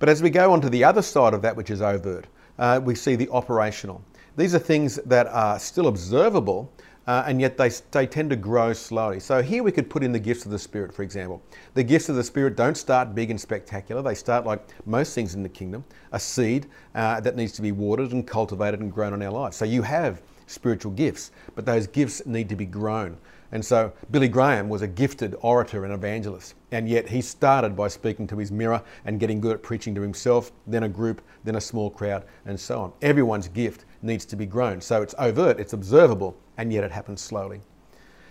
But 0.00 0.08
as 0.08 0.20
we 0.20 0.30
go 0.30 0.52
on 0.52 0.60
to 0.62 0.68
the 0.68 0.82
other 0.82 1.00
side 1.00 1.32
of 1.32 1.42
that 1.42 1.54
which 1.54 1.70
is 1.70 1.80
overt, 1.80 2.26
uh, 2.58 2.80
we 2.82 2.96
see 2.96 3.14
the 3.14 3.28
operational. 3.30 4.02
These 4.36 4.52
are 4.54 4.58
things 4.58 4.96
that 5.06 5.28
are 5.28 5.60
still 5.60 5.86
observable, 5.86 6.72
uh, 7.08 7.24
and 7.26 7.40
yet 7.40 7.56
they, 7.56 7.70
they 7.90 8.06
tend 8.06 8.28
to 8.28 8.36
grow 8.36 8.74
slowly. 8.74 9.18
So 9.18 9.40
here 9.40 9.62
we 9.62 9.72
could 9.72 9.88
put 9.88 10.04
in 10.04 10.12
the 10.12 10.18
gifts 10.18 10.44
of 10.44 10.50
the 10.50 10.58
Spirit, 10.58 10.92
for 10.92 11.02
example. 11.02 11.42
The 11.72 11.82
gifts 11.82 12.10
of 12.10 12.16
the 12.16 12.22
Spirit 12.22 12.54
don't 12.54 12.76
start 12.76 13.14
big 13.14 13.30
and 13.30 13.40
spectacular. 13.40 14.02
They 14.02 14.14
start 14.14 14.44
like 14.44 14.62
most 14.84 15.14
things 15.14 15.34
in 15.34 15.42
the 15.42 15.48
kingdom, 15.48 15.86
a 16.12 16.20
seed 16.20 16.66
uh, 16.94 17.20
that 17.20 17.34
needs 17.34 17.52
to 17.52 17.62
be 17.62 17.72
watered 17.72 18.12
and 18.12 18.26
cultivated 18.26 18.80
and 18.80 18.92
grown 18.92 19.14
in 19.14 19.22
our 19.22 19.32
lives. 19.32 19.56
So 19.56 19.64
you 19.64 19.80
have 19.80 20.20
spiritual 20.48 20.92
gifts, 20.92 21.30
but 21.54 21.64
those 21.64 21.86
gifts 21.86 22.26
need 22.26 22.50
to 22.50 22.56
be 22.56 22.66
grown. 22.66 23.16
And 23.50 23.64
so 23.64 23.92
Billy 24.10 24.28
Graham 24.28 24.68
was 24.68 24.82
a 24.82 24.86
gifted 24.86 25.34
orator 25.40 25.84
and 25.84 25.94
evangelist, 25.94 26.54
and 26.70 26.86
yet 26.88 27.08
he 27.08 27.22
started 27.22 27.74
by 27.74 27.88
speaking 27.88 28.26
to 28.26 28.36
his 28.36 28.52
mirror 28.52 28.82
and 29.06 29.18
getting 29.18 29.40
good 29.40 29.54
at 29.54 29.62
preaching 29.62 29.94
to 29.94 30.02
himself, 30.02 30.52
then 30.66 30.82
a 30.82 30.88
group, 30.88 31.22
then 31.44 31.56
a 31.56 31.60
small 31.60 31.90
crowd, 31.90 32.24
and 32.44 32.60
so 32.60 32.80
on. 32.80 32.92
Everyone's 33.00 33.48
gift 33.48 33.86
needs 34.02 34.26
to 34.26 34.36
be 34.36 34.44
grown. 34.44 34.80
So 34.82 35.00
it's 35.00 35.14
overt, 35.18 35.58
it's 35.58 35.72
observable, 35.72 36.36
and 36.58 36.70
yet 36.72 36.84
it 36.84 36.92
happens 36.92 37.22
slowly. 37.22 37.62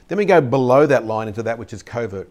Then 0.08 0.20
we 0.20 0.26
go 0.26 0.40
below 0.40 0.86
that 0.86 1.06
line 1.06 1.28
into 1.28 1.44
that 1.44 1.58
which 1.58 1.74
is 1.74 1.82
covert. 1.82 2.30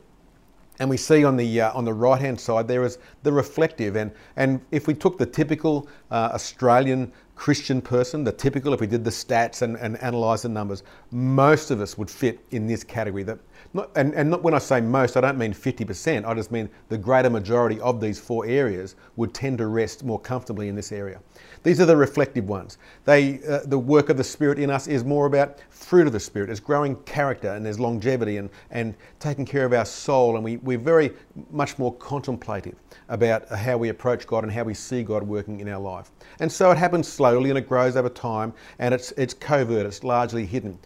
And 0.78 0.90
we 0.90 0.96
see 0.96 1.24
on 1.24 1.36
the, 1.36 1.62
uh, 1.62 1.72
on 1.72 1.84
the 1.84 1.92
right 1.92 2.20
hand 2.20 2.38
side 2.38 2.68
there 2.68 2.84
is 2.84 2.98
the 3.22 3.32
reflective. 3.32 3.96
And, 3.96 4.12
and 4.36 4.60
if 4.70 4.86
we 4.86 4.94
took 4.94 5.18
the 5.18 5.26
typical 5.26 5.88
uh, 6.10 6.30
Australian 6.34 7.12
Christian 7.36 7.82
person, 7.82 8.24
the 8.24 8.32
typical, 8.32 8.72
if 8.72 8.80
we 8.80 8.86
did 8.86 9.04
the 9.04 9.10
stats 9.10 9.60
and, 9.60 9.76
and 9.76 9.96
analyse 10.00 10.42
the 10.42 10.48
numbers, 10.48 10.82
most 11.10 11.70
of 11.70 11.82
us 11.82 11.96
would 11.98 12.10
fit 12.10 12.40
in 12.50 12.66
this 12.66 12.82
category. 12.82 13.22
That 13.22 13.38
not, 13.74 13.90
and, 13.94 14.14
and 14.14 14.30
not, 14.30 14.42
when 14.42 14.54
I 14.54 14.58
say 14.58 14.80
most, 14.80 15.18
I 15.18 15.20
don't 15.20 15.36
mean 15.36 15.52
50%, 15.52 16.24
I 16.24 16.34
just 16.34 16.50
mean 16.50 16.70
the 16.88 16.96
greater 16.96 17.28
majority 17.28 17.78
of 17.80 18.00
these 18.00 18.18
four 18.18 18.46
areas 18.46 18.96
would 19.16 19.34
tend 19.34 19.58
to 19.58 19.66
rest 19.66 20.02
more 20.02 20.18
comfortably 20.18 20.68
in 20.68 20.74
this 20.74 20.92
area. 20.92 21.20
These 21.66 21.80
are 21.80 21.84
the 21.84 21.96
reflective 21.96 22.48
ones. 22.48 22.78
They, 23.06 23.40
uh, 23.42 23.62
the 23.64 23.76
work 23.76 24.08
of 24.08 24.16
the 24.16 24.22
Spirit 24.22 24.60
in 24.60 24.70
us 24.70 24.86
is 24.86 25.04
more 25.04 25.26
about 25.26 25.58
fruit 25.68 26.06
of 26.06 26.12
the 26.12 26.20
Spirit. 26.20 26.48
It's 26.48 26.60
growing 26.60 26.94
character 27.02 27.54
and 27.54 27.66
there's 27.66 27.80
longevity 27.80 28.36
and, 28.36 28.50
and 28.70 28.94
taking 29.18 29.44
care 29.44 29.64
of 29.64 29.72
our 29.72 29.84
soul. 29.84 30.36
And 30.36 30.44
we, 30.44 30.58
we're 30.58 30.78
very 30.78 31.10
much 31.50 31.76
more 31.76 31.92
contemplative 31.96 32.76
about 33.08 33.48
how 33.48 33.78
we 33.78 33.88
approach 33.88 34.28
God 34.28 34.44
and 34.44 34.52
how 34.52 34.62
we 34.62 34.74
see 34.74 35.02
God 35.02 35.24
working 35.24 35.58
in 35.58 35.68
our 35.68 35.80
life. 35.80 36.12
And 36.38 36.52
so 36.52 36.70
it 36.70 36.78
happens 36.78 37.08
slowly 37.08 37.50
and 37.50 37.58
it 37.58 37.68
grows 37.68 37.96
over 37.96 38.10
time 38.10 38.54
and 38.78 38.94
it's, 38.94 39.10
it's 39.16 39.34
covert, 39.34 39.86
it's 39.86 40.04
largely 40.04 40.46
hidden, 40.46 40.78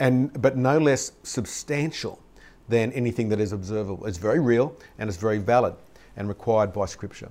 and, 0.00 0.42
but 0.42 0.56
no 0.56 0.78
less 0.78 1.12
substantial 1.22 2.18
than 2.68 2.90
anything 2.90 3.28
that 3.28 3.38
is 3.38 3.52
observable. 3.52 4.04
It's 4.04 4.18
very 4.18 4.40
real 4.40 4.76
and 4.98 5.08
it's 5.08 5.16
very 5.16 5.38
valid 5.38 5.76
and 6.16 6.26
required 6.26 6.72
by 6.72 6.86
Scripture. 6.86 7.30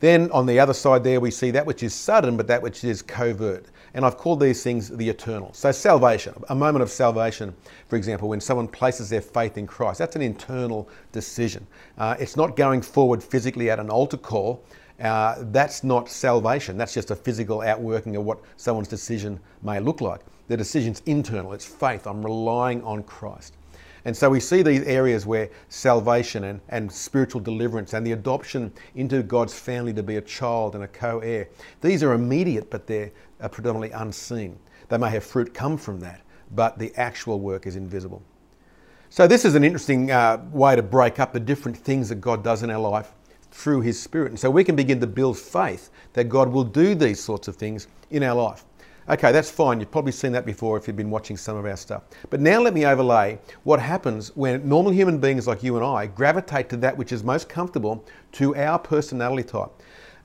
Then 0.00 0.30
on 0.32 0.46
the 0.46 0.58
other 0.58 0.72
side 0.72 1.04
there, 1.04 1.20
we 1.20 1.30
see 1.30 1.50
that 1.50 1.66
which 1.66 1.82
is 1.82 1.94
sudden, 1.94 2.36
but 2.36 2.46
that 2.46 2.62
which 2.62 2.84
is 2.84 3.02
covert. 3.02 3.66
And 3.92 4.04
I've 4.04 4.16
called 4.16 4.40
these 4.40 4.62
things 4.62 4.88
the 4.88 5.08
eternal. 5.08 5.52
So, 5.52 5.72
salvation, 5.72 6.34
a 6.48 6.54
moment 6.54 6.82
of 6.82 6.90
salvation, 6.90 7.54
for 7.88 7.96
example, 7.96 8.28
when 8.28 8.40
someone 8.40 8.68
places 8.68 9.10
their 9.10 9.20
faith 9.20 9.58
in 9.58 9.66
Christ, 9.66 9.98
that's 9.98 10.16
an 10.16 10.22
internal 10.22 10.88
decision. 11.12 11.66
Uh, 11.98 12.16
it's 12.18 12.36
not 12.36 12.56
going 12.56 12.82
forward 12.82 13.22
physically 13.22 13.68
at 13.68 13.78
an 13.78 13.90
altar 13.90 14.16
call. 14.16 14.64
Uh, 15.00 15.36
that's 15.50 15.82
not 15.82 16.08
salvation. 16.08 16.76
That's 16.76 16.94
just 16.94 17.10
a 17.10 17.16
physical 17.16 17.62
outworking 17.62 18.16
of 18.16 18.24
what 18.24 18.40
someone's 18.56 18.88
decision 18.88 19.40
may 19.62 19.80
look 19.80 20.00
like. 20.00 20.20
The 20.48 20.56
decision's 20.56 21.00
internal, 21.06 21.52
it's 21.52 21.64
faith. 21.66 22.06
I'm 22.06 22.22
relying 22.22 22.82
on 22.84 23.02
Christ. 23.02 23.54
And 24.04 24.16
so 24.16 24.30
we 24.30 24.40
see 24.40 24.62
these 24.62 24.82
areas 24.82 25.26
where 25.26 25.50
salvation 25.68 26.44
and, 26.44 26.60
and 26.68 26.90
spiritual 26.90 27.40
deliverance 27.40 27.92
and 27.92 28.06
the 28.06 28.12
adoption 28.12 28.72
into 28.94 29.22
God's 29.22 29.58
family 29.58 29.92
to 29.94 30.02
be 30.02 30.16
a 30.16 30.22
child 30.22 30.74
and 30.74 30.84
a 30.84 30.88
co 30.88 31.18
heir, 31.20 31.48
these 31.80 32.02
are 32.02 32.12
immediate, 32.12 32.70
but 32.70 32.86
they're 32.86 33.12
uh, 33.40 33.48
predominantly 33.48 33.90
unseen. 33.90 34.58
They 34.88 34.98
may 34.98 35.10
have 35.10 35.24
fruit 35.24 35.54
come 35.54 35.76
from 35.76 36.00
that, 36.00 36.22
but 36.54 36.78
the 36.78 36.94
actual 36.96 37.40
work 37.40 37.66
is 37.66 37.76
invisible. 37.76 38.22
So, 39.08 39.26
this 39.26 39.44
is 39.44 39.54
an 39.54 39.64
interesting 39.64 40.10
uh, 40.10 40.40
way 40.52 40.76
to 40.76 40.82
break 40.82 41.18
up 41.18 41.32
the 41.32 41.40
different 41.40 41.76
things 41.76 42.08
that 42.10 42.20
God 42.20 42.44
does 42.44 42.62
in 42.62 42.70
our 42.70 42.78
life 42.78 43.12
through 43.50 43.80
His 43.80 44.00
Spirit. 44.00 44.30
And 44.30 44.38
so 44.38 44.50
we 44.50 44.64
can 44.64 44.76
begin 44.76 45.00
to 45.00 45.06
build 45.06 45.38
faith 45.38 45.90
that 46.12 46.24
God 46.28 46.48
will 46.48 46.64
do 46.64 46.94
these 46.94 47.20
sorts 47.20 47.48
of 47.48 47.56
things 47.56 47.88
in 48.10 48.22
our 48.22 48.34
life. 48.34 48.64
Okay, 49.10 49.32
that's 49.32 49.50
fine. 49.50 49.80
You've 49.80 49.90
probably 49.90 50.12
seen 50.12 50.30
that 50.32 50.46
before 50.46 50.76
if 50.76 50.86
you've 50.86 50.96
been 50.96 51.10
watching 51.10 51.36
some 51.36 51.56
of 51.56 51.66
our 51.66 51.76
stuff. 51.76 52.04
But 52.30 52.40
now 52.40 52.60
let 52.60 52.72
me 52.72 52.86
overlay 52.86 53.40
what 53.64 53.80
happens 53.80 54.28
when 54.36 54.68
normal 54.68 54.92
human 54.92 55.18
beings 55.18 55.48
like 55.48 55.64
you 55.64 55.74
and 55.74 55.84
I 55.84 56.06
gravitate 56.06 56.68
to 56.68 56.76
that 56.76 56.96
which 56.96 57.10
is 57.10 57.24
most 57.24 57.48
comfortable 57.48 58.04
to 58.32 58.54
our 58.54 58.78
personality 58.78 59.42
type. 59.42 59.70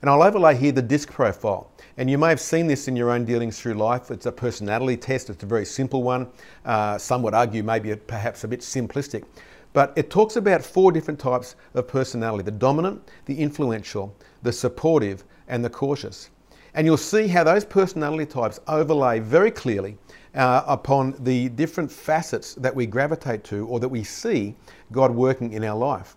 And 0.02 0.08
I'll 0.08 0.22
overlay 0.22 0.54
here 0.54 0.70
the 0.70 0.82
disc 0.82 1.10
profile. 1.10 1.68
And 1.96 2.08
you 2.08 2.16
may 2.16 2.28
have 2.28 2.40
seen 2.40 2.68
this 2.68 2.86
in 2.86 2.94
your 2.94 3.10
own 3.10 3.24
dealings 3.24 3.60
through 3.60 3.74
life. 3.74 4.12
It's 4.12 4.26
a 4.26 4.30
personality 4.30 4.96
test, 4.96 5.30
it's 5.30 5.42
a 5.42 5.46
very 5.46 5.64
simple 5.64 6.04
one. 6.04 6.28
Uh, 6.64 6.96
some 6.96 7.22
would 7.22 7.34
argue 7.34 7.64
maybe 7.64 7.92
perhaps 7.96 8.44
a 8.44 8.48
bit 8.48 8.60
simplistic. 8.60 9.24
But 9.72 9.94
it 9.96 10.10
talks 10.10 10.36
about 10.36 10.62
four 10.62 10.92
different 10.92 11.18
types 11.18 11.56
of 11.74 11.88
personality 11.88 12.44
the 12.44 12.52
dominant, 12.52 13.10
the 13.24 13.36
influential, 13.36 14.14
the 14.44 14.52
supportive, 14.52 15.24
and 15.48 15.64
the 15.64 15.70
cautious. 15.70 16.30
And 16.76 16.86
you'll 16.86 16.98
see 16.98 17.26
how 17.26 17.42
those 17.42 17.64
personality 17.64 18.26
types 18.26 18.60
overlay 18.68 19.18
very 19.18 19.50
clearly 19.50 19.96
uh, 20.34 20.62
upon 20.66 21.16
the 21.24 21.48
different 21.48 21.90
facets 21.90 22.54
that 22.56 22.74
we 22.74 22.84
gravitate 22.84 23.44
to 23.44 23.66
or 23.66 23.80
that 23.80 23.88
we 23.88 24.04
see 24.04 24.54
God 24.92 25.10
working 25.10 25.54
in 25.54 25.64
our 25.64 25.76
life. 25.76 26.16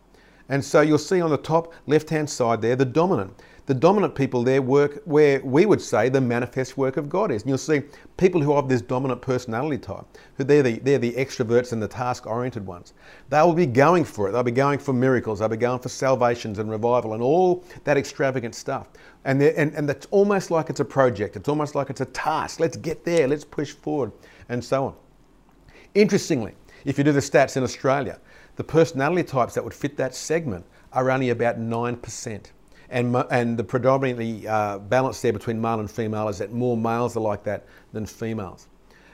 And 0.49 0.63
so 0.63 0.81
you'll 0.81 0.97
see 0.97 1.21
on 1.21 1.29
the 1.29 1.37
top 1.37 1.73
left 1.87 2.09
hand 2.09 2.29
side 2.29 2.61
there 2.61 2.75
the 2.75 2.83
dominant 2.83 3.41
the 3.69 3.75
dominant 3.75 4.15
people 4.15 4.41
there 4.41 4.63
work 4.63 4.99
where 5.05 5.39
we 5.41 5.67
would 5.67 5.79
say 5.79 6.09
the 6.09 6.19
manifest 6.19 6.75
work 6.75 6.97
of 6.97 7.07
God 7.07 7.29
is. 7.29 7.43
And 7.43 7.49
you'll 7.49 7.59
see 7.59 7.83
people 8.17 8.41
who 8.41 8.55
have 8.55 8.67
this 8.67 8.81
dominant 8.81 9.21
personality 9.21 9.77
type, 9.77 10.05
who 10.37 10.43
they're 10.43 10.63
the, 10.63 10.79
they're 10.79 10.97
the 10.97 11.11
extroverts 11.11 11.71
and 11.71 11.79
the 11.79 11.87
task 11.87 12.25
oriented 12.25 12.65
ones. 12.65 12.95
They'll 13.29 13.53
be 13.53 13.67
going 13.67 14.05
for 14.05 14.27
it. 14.27 14.31
They'll 14.31 14.41
be 14.41 14.49
going 14.49 14.79
for 14.79 14.91
miracles. 14.91 15.37
They'll 15.37 15.49
be 15.49 15.55
going 15.55 15.81
for 15.81 15.89
salvations 15.89 16.57
and 16.57 16.67
revival 16.67 17.13
and 17.13 17.21
all 17.21 17.63
that 17.83 17.95
extravagant 17.95 18.55
stuff. 18.55 18.87
And, 19.23 19.39
and, 19.39 19.71
and 19.75 19.87
that's 19.87 20.07
almost 20.07 20.49
like 20.49 20.71
it's 20.71 20.79
a 20.79 20.85
project. 20.85 21.35
It's 21.35 21.47
almost 21.47 21.75
like 21.75 21.91
it's 21.91 22.01
a 22.01 22.05
task. 22.05 22.59
Let's 22.59 22.75
get 22.75 23.05
there. 23.05 23.27
Let's 23.27 23.45
push 23.45 23.73
forward 23.73 24.13
and 24.49 24.65
so 24.65 24.85
on. 24.85 24.95
Interestingly, 25.93 26.55
if 26.85 26.97
you 26.97 27.03
do 27.03 27.11
the 27.11 27.19
stats 27.19 27.55
in 27.55 27.61
Australia, 27.61 28.19
the 28.55 28.63
personality 28.63 29.21
types 29.21 29.53
that 29.53 29.63
would 29.63 29.75
fit 29.75 29.95
that 29.97 30.15
segment 30.15 30.65
are 30.91 31.11
only 31.11 31.29
about 31.29 31.59
9% 31.59 32.45
and, 32.89 33.15
and 33.31 33.57
the 33.57 33.63
predominantly 33.63 34.47
uh, 34.47 34.79
balance 34.79 35.21
there 35.21 35.33
between 35.33 35.61
male 35.61 35.79
and 35.79 35.89
female 35.89 36.27
is 36.27 36.39
that 36.39 36.51
more 36.51 36.75
males 36.75 37.15
are 37.15 37.21
like 37.21 37.43
that 37.43 37.65
than 37.93 38.05
females. 38.05 38.67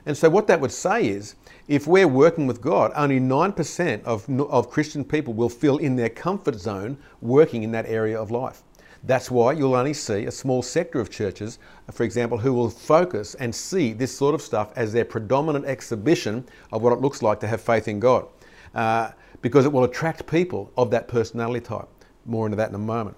And 0.05 0.15
so, 0.15 0.29
what 0.29 0.47
that 0.47 0.61
would 0.61 0.71
say 0.71 1.07
is 1.07 1.35
if 1.67 1.87
we're 1.87 2.07
working 2.07 2.45
with 2.45 2.61
God, 2.61 2.91
only 2.95 3.19
9% 3.19 4.03
of, 4.03 4.29
of 4.39 4.69
Christian 4.69 5.03
people 5.03 5.33
will 5.33 5.49
feel 5.49 5.77
in 5.77 5.95
their 5.95 6.09
comfort 6.09 6.55
zone 6.55 6.97
working 7.21 7.63
in 7.63 7.71
that 7.71 7.87
area 7.87 8.19
of 8.19 8.29
life. 8.29 8.61
That's 9.03 9.29
why 9.29 9.53
you'll 9.53 9.75
only 9.75 9.93
see 9.93 10.25
a 10.25 10.31
small 10.31 10.61
sector 10.61 10.99
of 10.99 11.11
churches, 11.11 11.59
for 11.91 12.03
example, 12.03 12.37
who 12.37 12.53
will 12.53 12.69
focus 12.69 13.35
and 13.35 13.53
see 13.53 13.93
this 13.93 14.15
sort 14.15 14.33
of 14.33 14.41
stuff 14.41 14.71
as 14.75 14.93
their 14.93 15.05
predominant 15.05 15.65
exhibition 15.65 16.45
of 16.71 16.81
what 16.81 16.93
it 16.93 17.01
looks 17.01 17.21
like 17.21 17.39
to 17.41 17.47
have 17.47 17.61
faith 17.61 17.87
in 17.87 17.99
God, 17.99 18.27
uh, 18.73 19.11
because 19.41 19.65
it 19.65 19.71
will 19.71 19.83
attract 19.83 20.25
people 20.25 20.71
of 20.75 20.89
that 20.91 21.07
personality 21.07 21.63
type. 21.63 21.87
More 22.25 22.47
into 22.47 22.55
that 22.55 22.69
in 22.69 22.75
a 22.75 22.79
moment. 22.79 23.15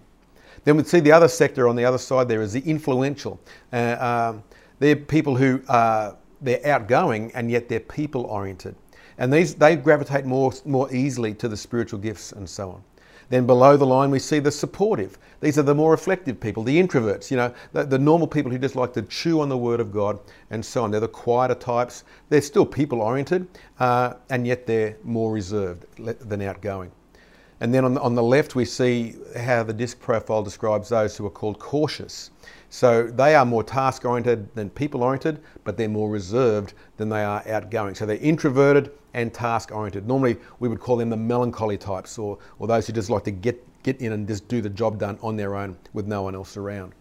Then 0.67 0.75
we'd 0.75 0.85
see 0.85 0.99
the 0.99 1.13
other 1.13 1.29
sector 1.29 1.69
on 1.69 1.77
the 1.77 1.85
other 1.85 1.97
side 1.97 2.27
there 2.27 2.41
is 2.41 2.51
the 2.51 2.59
influential. 2.59 3.39
Uh, 3.71 3.95
um, 4.01 4.43
they're 4.79 4.97
people 4.97 5.33
who 5.33 5.61
are 5.69 6.17
they're 6.41 6.59
outgoing 6.67 7.31
and 7.35 7.49
yet 7.49 7.69
they're 7.69 7.79
people 7.79 8.25
oriented. 8.25 8.75
And 9.17 9.31
these 9.31 9.55
they 9.55 9.77
gravitate 9.77 10.25
more 10.25 10.51
more 10.65 10.93
easily 10.93 11.33
to 11.35 11.47
the 11.47 11.55
spiritual 11.55 11.99
gifts 11.99 12.33
and 12.33 12.49
so 12.49 12.71
on. 12.71 12.83
Then 13.29 13.47
below 13.47 13.77
the 13.77 13.85
line 13.85 14.11
we 14.11 14.19
see 14.19 14.39
the 14.39 14.51
supportive. 14.51 15.17
These 15.39 15.57
are 15.57 15.63
the 15.63 15.73
more 15.73 15.91
reflective 15.91 16.37
people, 16.37 16.63
the 16.63 16.77
introverts, 16.77 17.31
you 17.31 17.37
know, 17.37 17.53
the, 17.71 17.85
the 17.85 17.97
normal 17.97 18.27
people 18.27 18.51
who 18.51 18.57
just 18.57 18.75
like 18.75 18.91
to 18.95 19.03
chew 19.03 19.39
on 19.39 19.47
the 19.47 19.57
word 19.57 19.79
of 19.79 19.93
God 19.93 20.19
and 20.49 20.65
so 20.65 20.83
on. 20.83 20.91
They're 20.91 20.99
the 20.99 21.07
quieter 21.07 21.55
types. 21.55 22.03
They're 22.27 22.41
still 22.41 22.65
people 22.65 22.99
oriented 22.99 23.47
uh, 23.79 24.15
and 24.29 24.45
yet 24.45 24.67
they're 24.67 24.97
more 25.05 25.31
reserved 25.31 25.85
than 25.97 26.41
outgoing. 26.41 26.91
And 27.59 27.73
then 27.73 27.85
on 27.85 27.93
the, 27.95 28.01
on 28.01 28.13
the 28.13 28.23
left, 28.23 28.55
we 28.55 28.65
see 28.65 29.15
how 29.35 29.63
the 29.63 29.73
disc 29.73 29.99
profile 29.99 30.43
describes 30.43 30.89
those 30.89 31.17
who 31.17 31.25
are 31.25 31.31
called 31.31 31.57
cautious. 31.57 32.29
So 32.69 33.07
they 33.07 33.33
are 33.33 33.45
more 33.45 33.63
task 33.63 34.05
oriented 34.05 34.53
than 34.53 34.69
people 34.69 35.01
oriented, 35.01 35.39
but 35.63 35.75
they're 35.77 35.89
more 35.89 36.09
reserved 36.09 36.73
than 36.97 37.09
they 37.09 37.23
are 37.23 37.43
outgoing. 37.47 37.95
So 37.95 38.05
they're 38.05 38.17
introverted 38.17 38.91
and 39.13 39.33
task 39.33 39.71
oriented. 39.71 40.07
Normally, 40.07 40.37
we 40.59 40.69
would 40.69 40.79
call 40.79 40.97
them 40.97 41.09
the 41.09 41.17
melancholy 41.17 41.77
types 41.77 42.19
or, 42.19 42.37
or 42.59 42.67
those 42.67 42.85
who 42.85 42.93
just 42.93 43.09
like 43.09 43.23
to 43.23 43.31
get, 43.31 43.63
get 43.81 43.99
in 44.01 44.11
and 44.11 44.27
just 44.27 44.47
do 44.47 44.61
the 44.61 44.69
job 44.69 44.99
done 44.99 45.17
on 45.23 45.35
their 45.35 45.55
own 45.55 45.77
with 45.93 46.05
no 46.05 46.21
one 46.21 46.35
else 46.35 46.57
around. 46.57 46.93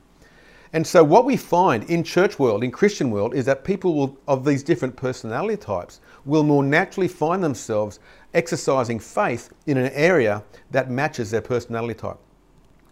And 0.77 0.87
so, 0.87 1.03
what 1.03 1.25
we 1.25 1.39
find 1.39 1.85
in 1.85 2.05
church 2.05 2.39
world, 2.39 2.63
in 2.63 2.71
Christian 2.71 3.11
world, 3.11 3.35
is 3.35 3.47
that 3.47 3.65
people 3.65 3.95
will, 3.95 4.19
of 4.29 4.45
these 4.45 4.63
different 4.63 4.95
personality 4.95 5.57
types 5.57 6.01
will 6.27 6.43
more 6.43 6.63
naturally 6.63 7.09
find 7.09 7.43
themselves 7.43 7.99
exercising 8.35 8.99
faith 8.99 9.55
in 9.67 9.79
an 9.79 9.91
area 9.95 10.45
that 10.73 10.91
matches 10.91 11.31
their 11.31 11.41
personality 11.41 11.95
type. 11.95 12.19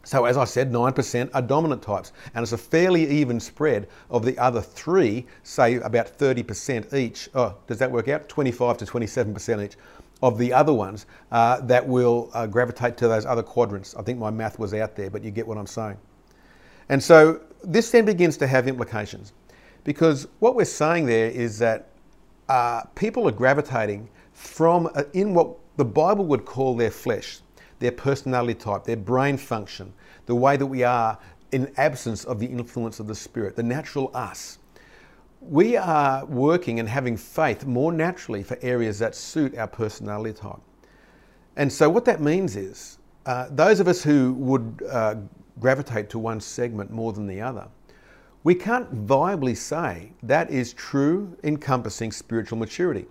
So, 0.02 0.24
as 0.24 0.38
I 0.38 0.44
said, 0.44 0.72
9% 0.72 1.28
are 1.34 1.42
dominant 1.42 1.82
types, 1.82 2.12
and 2.34 2.42
it's 2.42 2.52
a 2.52 2.56
fairly 2.56 3.06
even 3.06 3.38
spread 3.38 3.86
of 4.08 4.24
the 4.24 4.38
other 4.38 4.62
three, 4.62 5.26
say 5.42 5.74
about 5.74 6.06
30% 6.06 6.94
each. 6.94 7.28
Oh, 7.34 7.54
does 7.66 7.76
that 7.80 7.90
work 7.90 8.08
out? 8.08 8.30
25 8.30 8.78
to 8.78 8.86
27% 8.86 9.62
each 9.62 9.76
of 10.22 10.38
the 10.38 10.54
other 10.54 10.72
ones 10.72 11.04
uh, 11.32 11.60
that 11.60 11.86
will 11.86 12.30
uh, 12.32 12.46
gravitate 12.46 12.96
to 12.96 13.08
those 13.08 13.26
other 13.26 13.42
quadrants. 13.42 13.94
I 13.94 14.00
think 14.00 14.18
my 14.18 14.30
math 14.30 14.58
was 14.58 14.72
out 14.72 14.96
there, 14.96 15.10
but 15.10 15.22
you 15.22 15.30
get 15.30 15.46
what 15.46 15.58
I'm 15.58 15.66
saying. 15.66 15.98
And 16.88 17.02
so, 17.02 17.40
this 17.62 17.90
then 17.90 18.04
begins 18.04 18.36
to 18.38 18.46
have 18.46 18.68
implications 18.68 19.32
because 19.84 20.28
what 20.38 20.54
we're 20.54 20.64
saying 20.64 21.06
there 21.06 21.30
is 21.30 21.58
that 21.58 21.88
uh, 22.48 22.82
people 22.94 23.26
are 23.28 23.32
gravitating 23.32 24.08
from 24.32 24.90
uh, 24.94 25.04
in 25.12 25.34
what 25.34 25.56
the 25.76 25.84
Bible 25.84 26.24
would 26.26 26.44
call 26.44 26.76
their 26.76 26.90
flesh, 26.90 27.40
their 27.78 27.92
personality 27.92 28.58
type, 28.58 28.84
their 28.84 28.96
brain 28.96 29.36
function, 29.36 29.92
the 30.26 30.34
way 30.34 30.56
that 30.56 30.66
we 30.66 30.82
are 30.82 31.18
in 31.52 31.72
absence 31.76 32.24
of 32.24 32.38
the 32.38 32.46
influence 32.46 33.00
of 33.00 33.06
the 33.06 33.14
Spirit, 33.14 33.56
the 33.56 33.62
natural 33.62 34.10
us. 34.14 34.58
We 35.40 35.76
are 35.76 36.24
working 36.24 36.80
and 36.80 36.88
having 36.88 37.16
faith 37.16 37.66
more 37.66 37.92
naturally 37.92 38.42
for 38.42 38.58
areas 38.62 38.98
that 39.00 39.14
suit 39.14 39.56
our 39.56 39.68
personality 39.68 40.38
type. 40.38 40.60
And 41.56 41.72
so, 41.72 41.88
what 41.88 42.04
that 42.06 42.20
means 42.20 42.56
is 42.56 42.98
uh, 43.26 43.48
those 43.50 43.78
of 43.78 43.88
us 43.88 44.02
who 44.02 44.32
would 44.34 44.82
uh, 44.90 45.16
gravitate 45.60 46.10
to 46.10 46.18
one 46.18 46.40
segment 46.40 46.90
more 46.90 47.12
than 47.12 47.26
the 47.26 47.40
other, 47.40 47.68
we 48.42 48.54
can't 48.54 49.06
viably 49.06 49.56
say 49.56 50.12
that 50.22 50.50
is 50.50 50.74
true 50.74 51.36
encompassing 51.44 52.12
spiritual 52.12 52.58
maturity. 52.58 53.06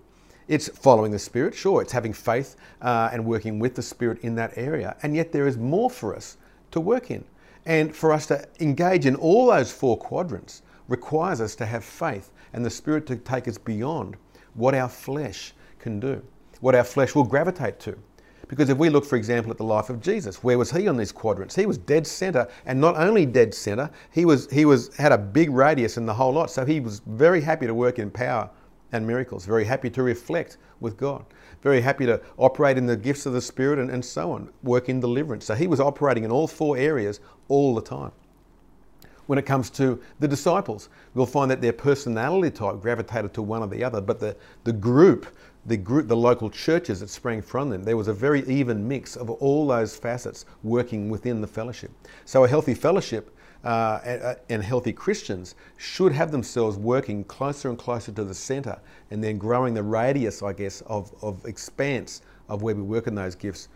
It's 0.48 0.68
following 0.68 1.12
the 1.12 1.20
Spirit, 1.20 1.56
sure, 1.56 1.82
it's 1.82 1.94
having 1.94 2.14
faith 2.14 2.56
uh, 2.82 3.10
and 3.12 3.26
working 3.26 3.60
with 3.60 3.76
the 3.76 3.82
Spirit 3.82 4.20
in 4.22 4.36
that 4.36 4.58
area, 4.58 4.96
and 5.02 5.16
yet 5.16 5.32
there 5.32 5.48
is 5.48 5.58
more 5.58 5.90
for 5.90 6.16
us 6.16 6.38
to 6.72 6.80
work 6.80 7.10
in. 7.10 7.24
And 7.66 7.96
for 7.96 8.12
us 8.12 8.28
to 8.28 8.46
engage 8.60 9.06
in 9.06 9.16
all 9.16 9.48
those 9.48 9.72
four 9.72 9.98
quadrants 9.98 10.64
requires 10.90 11.40
us 11.40 11.56
to 11.56 11.66
have 11.66 11.84
faith 11.84 12.32
and 12.52 12.66
the 12.66 12.70
Spirit 12.70 13.08
to 13.08 13.16
take 13.16 13.48
us 13.48 13.58
beyond 13.58 14.18
what 14.54 14.76
our 14.76 14.90
flesh 14.90 15.54
can 15.80 16.00
do, 16.00 16.22
what 16.60 16.76
our 16.76 16.84
flesh 16.84 17.16
will 17.16 17.24
gravitate 17.24 17.80
to. 17.80 17.98
Because 18.54 18.70
if 18.70 18.78
we 18.78 18.92
look, 18.92 19.04
for 19.04 19.16
example, 19.16 19.52
at 19.52 19.58
the 19.58 19.64
life 19.64 19.90
of 19.90 20.00
Jesus, 20.00 20.44
where 20.44 20.60
was 20.60 20.70
he 20.70 20.88
on 20.88 20.96
these 20.96 21.12
quadrants? 21.12 21.56
He 21.56 21.66
was 21.66 21.80
dead 21.80 22.06
center, 22.06 22.48
and 22.68 22.80
not 22.80 22.96
only 22.96 23.26
dead 23.26 23.52
center, 23.52 23.90
he 24.12 24.26
was 24.26 24.48
he 24.52 24.64
was 24.64 24.96
had 24.96 25.12
a 25.12 25.18
big 25.18 25.50
radius 25.50 25.98
in 25.98 26.06
the 26.06 26.14
whole 26.14 26.32
lot. 26.32 26.52
So 26.52 26.64
he 26.64 26.80
was 26.80 27.00
very 27.00 27.42
happy 27.42 27.66
to 27.66 27.74
work 27.74 27.98
in 27.98 28.12
power 28.12 28.48
and 28.92 29.08
miracles, 29.08 29.48
very 29.48 29.64
happy 29.64 29.90
to 29.90 30.04
reflect 30.04 30.58
with 30.82 30.98
God, 30.98 31.26
very 31.64 31.82
happy 31.82 32.06
to 32.06 32.22
operate 32.38 32.78
in 32.78 32.86
the 32.86 32.96
gifts 32.96 33.26
of 33.26 33.34
the 33.34 33.42
Spirit 33.42 33.80
and, 33.80 33.90
and 33.90 34.06
so 34.06 34.32
on, 34.32 34.52
work 34.62 34.88
in 34.88 35.00
deliverance. 35.00 35.46
So 35.46 35.56
he 35.56 35.66
was 35.66 35.80
operating 35.80 36.24
in 36.24 36.30
all 36.30 36.46
four 36.46 36.78
areas 36.78 37.22
all 37.48 37.74
the 37.74 37.82
time. 37.82 38.12
When 39.26 39.40
it 39.40 39.48
comes 39.48 39.72
to 39.72 40.00
the 40.20 40.28
disciples, 40.28 40.90
we'll 41.16 41.26
find 41.26 41.50
that 41.50 41.60
their 41.60 41.74
personality 41.74 42.52
type 42.52 42.82
gravitated 42.82 43.34
to 43.34 43.42
one 43.42 43.64
or 43.64 43.68
the 43.68 43.84
other, 43.84 44.00
but 44.00 44.20
the, 44.20 44.38
the 44.64 44.74
group, 44.74 45.26
the 45.66 45.78
group, 45.78 46.08
the 46.08 46.16
local 46.16 46.50
churches 46.50 47.00
that 47.00 47.10
sprang 47.10 47.42
from 47.42 47.70
them, 47.70 47.84
there 47.84 47.98
was 47.98 48.08
a 48.08 48.14
very 48.14 48.46
even 48.48 48.88
mix 48.88 49.16
of 49.16 49.30
all 49.30 49.68
those 49.68 49.96
facets 49.96 50.46
working 50.64 51.10
within 51.10 51.42
the 51.42 51.48
fellowship. 51.48 51.92
So 52.26 52.44
a 52.44 52.48
healthy 52.48 52.74
fellowship 52.74 53.36
uh, 53.64 54.36
and 54.50 54.62
healthy 54.62 54.92
Christians 54.92 55.56
should 55.78 56.12
have 56.12 56.32
themselves 56.32 56.78
working 56.78 57.24
closer 57.24 57.70
and 57.70 57.78
closer 57.78 58.12
to 58.12 58.24
the 58.26 58.34
centre 58.34 58.78
and 59.12 59.24
then 59.24 59.38
growing 59.38 59.74
the 59.74 59.84
radius, 59.84 60.44
I 60.44 60.52
guess, 60.52 60.82
of, 60.82 61.14
of 61.22 61.46
expanse 61.46 62.22
of 62.50 62.62
where 62.62 62.76
we 62.76 62.82
work 62.82 63.08
in 63.08 63.16
those 63.16 63.36
gifts 63.36 63.70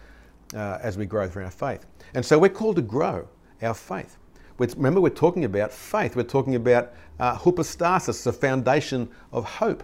uh, 0.53 0.79
as 0.81 0.97
we 0.97 1.05
grow 1.05 1.27
through 1.27 1.45
our 1.45 1.51
faith. 1.51 1.85
And 2.13 2.25
so 2.25 2.37
we're 2.37 2.49
called 2.49 2.75
to 2.75 2.81
grow 2.81 3.27
our 3.61 3.73
faith. 3.73 4.17
Remember, 4.59 4.99
we're 4.99 5.09
talking 5.09 5.45
about 5.45 5.71
faith. 5.71 6.15
We're 6.15 6.23
talking 6.23 6.55
about 6.55 6.93
uh, 7.19 7.35
hypostasis, 7.35 8.23
the 8.23 8.33
foundation 8.33 9.07
of 9.31 9.45
hope. 9.45 9.83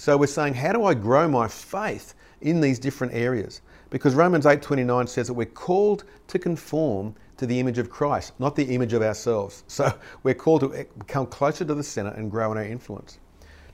So 0.00 0.16
we're 0.16 0.28
saying, 0.28 0.54
how 0.54 0.72
do 0.72 0.86
I 0.86 0.94
grow 0.94 1.28
my 1.28 1.46
faith 1.46 2.14
in 2.40 2.62
these 2.62 2.78
different 2.78 3.12
areas? 3.12 3.60
Because 3.90 4.14
Romans 4.14 4.46
8:29 4.46 5.06
says 5.06 5.26
that 5.26 5.34
we're 5.34 5.44
called 5.44 6.04
to 6.28 6.38
conform 6.38 7.14
to 7.36 7.44
the 7.44 7.60
image 7.60 7.76
of 7.76 7.90
Christ, 7.90 8.32
not 8.38 8.56
the 8.56 8.64
image 8.74 8.94
of 8.94 9.02
ourselves. 9.02 9.62
So 9.68 9.92
we're 10.22 10.32
called 10.32 10.62
to 10.62 10.86
come 11.06 11.26
closer 11.26 11.66
to 11.66 11.74
the 11.74 11.82
centre 11.82 12.12
and 12.12 12.30
grow 12.30 12.50
in 12.50 12.56
our 12.56 12.64
influence. 12.64 13.18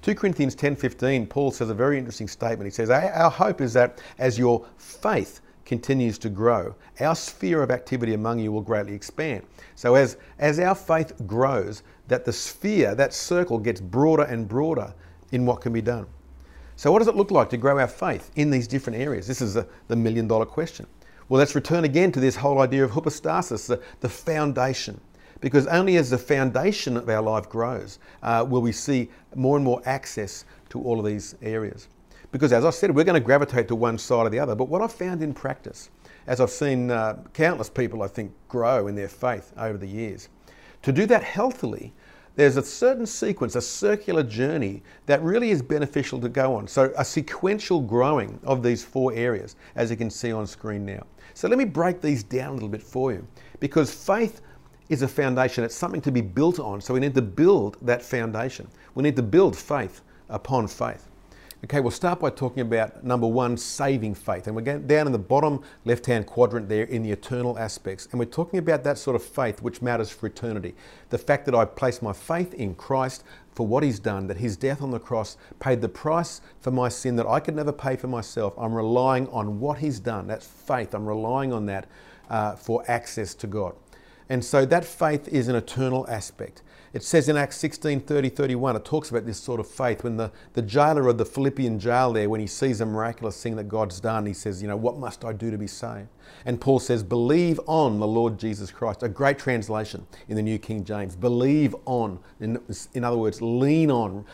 2 0.03 0.17
Corinthians 0.17 0.57
10:15, 0.57 1.29
Paul 1.29 1.53
says 1.53 1.71
a 1.71 1.75
very 1.75 1.97
interesting 1.97 2.27
statement. 2.27 2.65
He 2.65 2.75
says, 2.75 2.91
"Our 2.91 3.31
hope 3.31 3.61
is 3.61 3.73
that 3.75 4.01
as 4.19 4.37
your 4.37 4.67
faith 4.79 5.41
continues 5.65 6.19
to 6.19 6.29
grow, 6.29 6.75
our 6.99 7.15
sphere 7.15 7.63
of 7.63 7.71
activity 7.71 8.15
among 8.15 8.41
you 8.41 8.51
will 8.51 8.63
greatly 8.63 8.95
expand." 8.95 9.45
So 9.77 9.95
as 9.95 10.17
as 10.41 10.59
our 10.59 10.75
faith 10.75 11.13
grows, 11.25 11.85
that 12.09 12.25
the 12.25 12.33
sphere, 12.33 12.97
that 12.97 13.15
circle 13.15 13.61
gets 13.61 13.81
broader 13.81 14.25
and 14.25 14.49
broader 14.49 14.93
in 15.31 15.47
what 15.47 15.61
can 15.61 15.73
be 15.73 15.81
done. 15.81 16.07
So 16.77 16.93
what 16.93 16.99
does 16.99 17.09
it 17.09 17.17
look 17.17 17.31
like 17.31 17.49
to 17.51 17.57
grow 17.57 17.79
our 17.79 17.89
faith 17.89 18.31
in 18.37 18.51
these 18.51 18.69
different 18.69 18.99
areas? 18.99 19.27
This 19.27 19.41
is 19.41 19.55
the, 19.55 19.67
the 19.89 19.97
million 19.97 20.29
dollar 20.29 20.45
question. 20.45 20.87
Well, 21.29 21.39
let's 21.39 21.55
return 21.55 21.85
again 21.85 22.13
to 22.13 22.21
this 22.21 22.37
whole 22.37 22.61
idea 22.61 22.85
of 22.85 22.91
hypostasis, 22.91 23.67
the, 23.67 23.83
the 24.01 24.09
foundation. 24.09 25.01
Because 25.41 25.67
only 25.67 25.97
as 25.97 26.11
the 26.11 26.19
foundation 26.19 26.97
of 26.97 27.09
our 27.09 27.23
life 27.23 27.49
grows 27.49 27.99
uh, 28.23 28.45
will 28.49 28.63
we 28.63 28.73
see 28.73 29.09
more 29.35 29.57
and 29.57 29.65
more 29.65 29.83
access 29.87 30.45
to 30.69 30.81
all 30.83 30.99
of 30.99 31.07
these 31.07 31.35
areas. 31.43 31.89
Because 32.31 32.53
as 32.53 32.65
I 32.65 32.71
said, 32.71 32.95
we're 32.95 33.05
going 33.05 33.21
to 33.21 33.25
gravitate 33.25 33.69
to 33.69 33.75
one 33.75 33.99
side 33.99 34.27
or 34.27 34.31
the 34.31 34.39
other. 34.39 34.55
But 34.55 34.69
what 34.69 34.83
I've 34.83 34.93
found 34.93 35.23
in 35.23 35.33
practice, 35.33 35.91
as 36.27 36.41
I've 36.41 36.51
seen 36.51 36.91
uh, 36.91 37.23
countless 37.33 37.71
people, 37.71 38.03
I 38.03 38.09
think, 38.09 38.33
grow 38.49 38.87
in 38.87 38.95
their 38.95 39.09
faith 39.09 39.53
over 39.57 39.79
the 39.79 39.87
years, 39.87 40.29
to 40.83 40.93
do 40.93 41.07
that 41.07 41.23
healthily, 41.23 41.93
there's 42.37 42.59
a 42.59 42.63
certain 42.63 43.07
sequence, 43.07 43.57
a 43.57 43.63
circular 43.63 44.23
journey 44.23 44.83
that 45.07 45.23
really 45.23 45.51
is 45.51 45.63
beneficial 45.63 46.21
to 46.21 46.29
go 46.29 46.55
on. 46.55 46.69
So, 46.69 46.93
a 46.97 47.05
sequential 47.05 47.81
growing 47.81 48.39
of 48.45 48.63
these 48.63 48.85
four 48.85 49.13
areas, 49.15 49.57
as 49.75 49.91
you 49.91 49.97
can 49.97 50.11
see 50.11 50.33
on 50.33 50.47
screen 50.47 50.85
now. 50.85 51.05
So, 51.33 51.49
let 51.49 51.59
me 51.59 51.65
break 51.65 52.01
these 52.03 52.23
down 52.23 52.51
a 52.51 52.53
little 52.53 52.69
bit 52.69 52.83
for 52.83 53.13
you 53.13 53.27
because 53.59 53.93
faith 53.93 54.43
is 54.91 55.03
a 55.03 55.09
foundation, 55.09 55.65
it's 55.65 55.75
something 55.75 56.03
to 56.03 56.13
be 56.13 56.21
built 56.21 56.61
on. 56.61 56.81
So, 56.81 56.93
we 56.93 57.01
need 57.01 57.15
to 57.15 57.23
build 57.23 57.79
that 57.83 58.03
foundation. 58.03 58.69
We 58.95 59.03
need 59.03 59.17
to 59.17 59.23
build 59.23 59.57
faith 59.57 60.03
upon 60.29 60.69
faith. 60.69 61.09
Okay, 61.65 61.81
we'll 61.81 61.91
start 61.91 62.21
by 62.21 62.29
talking 62.29 62.61
about 62.61 63.03
number 63.03 63.27
one, 63.27 63.57
saving 63.57 64.15
faith. 64.15 64.47
And 64.47 64.55
we're 64.55 64.79
down 64.79 65.07
in 65.07 65.13
the 65.13 65.19
bottom 65.19 65.63
left 65.87 66.05
hand 66.05 66.27
quadrant 66.27 66.69
there 66.69 66.85
in 66.85 67.03
the 67.03 67.11
eternal 67.11 67.59
aspects. 67.59 68.09
And 68.11 68.19
we're 68.19 68.27
talking 68.27 68.59
about 68.59 68.85
that 68.85 68.99
sort 68.99 69.17
of 69.17 69.23
faith 69.23 69.63
which 69.63 69.81
matters 69.81 70.11
for 70.11 70.27
eternity. 70.27 70.75
The 71.09 71.17
fact 71.17 71.47
that 71.47 71.55
I 71.55 71.65
place 71.65 72.03
my 72.03 72.13
faith 72.13 72.53
in 72.53 72.75
Christ 72.75 73.25
for 73.53 73.67
what 73.67 73.83
he's 73.83 73.99
done, 73.99 74.27
that 74.27 74.37
his 74.37 74.59
death 74.59 74.83
on 74.83 74.91
the 74.91 75.01
cross 75.01 75.39
paid 75.59 75.81
the 75.81 75.89
price 75.89 76.43
for 76.61 76.71
my 76.71 76.91
sin 76.91 77.17
that 77.17 77.27
I 77.27 77.41
could 77.41 77.57
never 77.57 77.73
pay 77.73 77.97
for 77.97 78.07
myself. 78.07 78.53
I'm 78.59 78.75
relying 78.75 79.27
on 79.29 79.59
what 79.59 79.79
he's 79.79 79.99
done. 79.99 80.27
That's 80.27 80.47
faith. 80.47 80.95
I'm 80.95 81.07
relying 81.07 81.55
on 81.55 81.65
that 81.67 81.89
uh, 82.29 82.55
for 82.55 82.85
access 82.87 83.35
to 83.35 83.47
God. 83.47 83.75
And 84.29 84.45
so 84.45 84.65
that 84.67 84.85
faith 84.85 85.29
is 85.29 85.49
an 85.49 85.55
eternal 85.55 86.07
aspect. 86.09 86.63
It 86.93 87.03
says 87.03 87.29
in 87.29 87.37
Acts 87.37 87.59
16 87.59 88.01
30 88.01 88.31
31, 88.31 88.77
it 88.77 88.85
talks 88.85 89.11
about 89.11 89.27
this 89.27 89.39
sort 89.39 89.61
of 89.61 89.69
faith. 89.69 90.03
When 90.03 90.17
the, 90.17 90.33
the 90.55 90.63
jailer 90.63 91.09
of 91.09 91.19
the 91.19 91.27
Philippian 91.27 91.79
jail 91.79 92.13
there, 92.13 92.31
when 92.31 92.41
he 92.41 92.47
sees 92.47 92.81
a 92.81 92.87
miraculous 92.87 93.43
thing 93.43 93.57
that 93.57 93.65
God's 93.65 94.01
done, 94.01 94.25
he 94.25 94.33
says, 94.33 94.63
You 94.63 94.69
know, 94.69 94.79
what 94.79 94.97
must 94.97 95.23
I 95.23 95.35
do 95.35 95.51
to 95.51 95.59
be 95.59 95.67
saved? 95.67 96.09
And 96.47 96.59
Paul 96.59 96.79
says, 96.79 97.03
Believe 97.03 97.61
on 97.67 97.99
the 97.99 98.07
Lord 98.07 98.39
Jesus 98.39 98.71
Christ. 98.71 99.03
A 99.03 99.11
great 99.11 99.39
translation 99.39 100.07
in 100.29 100.37
the 100.37 100.43
New 100.43 100.59
King 100.59 100.85
James. 100.85 101.17
Believe 101.17 101.77
on. 101.85 102.19
In, 102.41 102.59
in 102.95 103.05
other 103.05 103.19
words, 103.19 103.43
lean 103.43 103.91
on, 103.91 104.25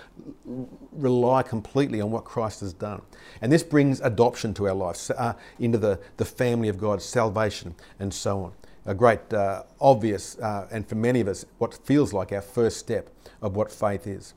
rely 0.93 1.43
completely 1.43 2.01
on 2.01 2.13
what 2.13 2.25
Christ 2.25 2.61
has 2.61 2.73
done. 2.73 3.03
And 3.41 3.51
this 3.51 3.65
brings 3.65 4.01
adoption 4.01 4.55
to 4.55 4.69
our 4.69 4.75
lives, 4.75 5.11
uh, 5.11 5.35
into 5.59 5.79
the, 5.79 5.99
the 6.17 6.25
family 6.25 6.69
of 6.69 6.79
God, 6.79 7.03
salvation, 7.03 7.75
and 7.99 8.15
so 8.15 8.45
on 8.45 8.53
a 8.87 8.95
great 8.95 9.33
uh, 9.33 9.63
obvious, 9.81 10.39
uh, 10.39 10.69
and 10.71 10.87
for 10.87 10.95
many 10.95 11.21
of 11.21 11.29
us, 11.29 11.45
what 11.59 11.75
feels 11.75 12.13
like 12.13 12.33
our 12.33 12.43
first 12.43 12.79
step 12.79 13.11
of 13.41 13.57
what 13.57 13.71
faith 13.71 14.07
is. 14.07 14.35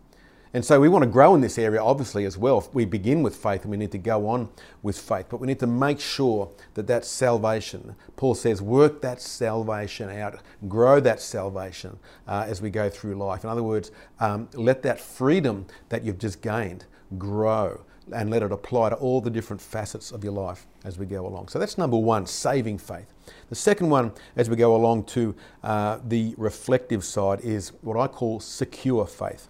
And 0.55 0.63
so 0.63 0.79
we 0.79 0.87
want 0.87 1.03
to 1.03 1.09
grow 1.09 1.35
in 1.35 1.41
this 1.41 1.57
area, 1.57 1.83
obviously, 1.83 2.23
as 2.23 2.37
well. 2.37 2.65
We 2.71 2.85
begin 2.85 3.23
with 3.23 3.35
faith 3.35 3.63
and 3.63 3.71
we 3.71 3.75
need 3.75 3.91
to 3.91 3.97
go 3.97 4.29
on 4.29 4.47
with 4.81 4.97
faith, 4.97 5.25
but 5.27 5.41
we 5.41 5.47
need 5.47 5.59
to 5.59 5.67
make 5.67 5.99
sure 5.99 6.49
that 6.75 6.87
that 6.87 7.03
salvation, 7.03 7.97
Paul 8.15 8.35
says, 8.35 8.61
work 8.61 9.01
that 9.01 9.21
salvation 9.21 10.09
out, 10.09 10.39
grow 10.69 11.01
that 11.01 11.19
salvation 11.19 11.99
uh, 12.25 12.45
as 12.47 12.61
we 12.61 12.69
go 12.69 12.89
through 12.89 13.15
life. 13.15 13.43
In 13.43 13.49
other 13.49 13.63
words, 13.63 13.91
um, 14.21 14.47
let 14.53 14.81
that 14.83 15.01
freedom 15.01 15.65
that 15.89 16.05
you've 16.05 16.19
just 16.19 16.41
gained 16.41 16.85
grow 17.17 17.81
and 18.13 18.29
let 18.29 18.43
it 18.43 18.51
apply 18.51 18.89
to 18.89 18.95
all 18.95 19.21
the 19.21 19.29
different 19.29 19.61
facets 19.61 20.11
of 20.11 20.23
your 20.23 20.33
life 20.33 20.67
as 20.83 20.97
we 20.97 21.05
go 21.05 21.25
along. 21.25 21.47
So 21.47 21.59
that's 21.59 21.77
number 21.77 21.97
one, 21.97 22.25
saving 22.25 22.77
faith. 22.77 23.11
The 23.49 23.55
second 23.55 23.89
one, 23.89 24.11
as 24.35 24.49
we 24.49 24.55
go 24.55 24.75
along 24.75 25.05
to 25.05 25.35
uh, 25.63 25.99
the 26.07 26.35
reflective 26.37 27.03
side, 27.03 27.41
is 27.41 27.69
what 27.81 27.97
I 27.97 28.07
call 28.07 28.39
secure 28.39 29.07
faith. 29.07 29.47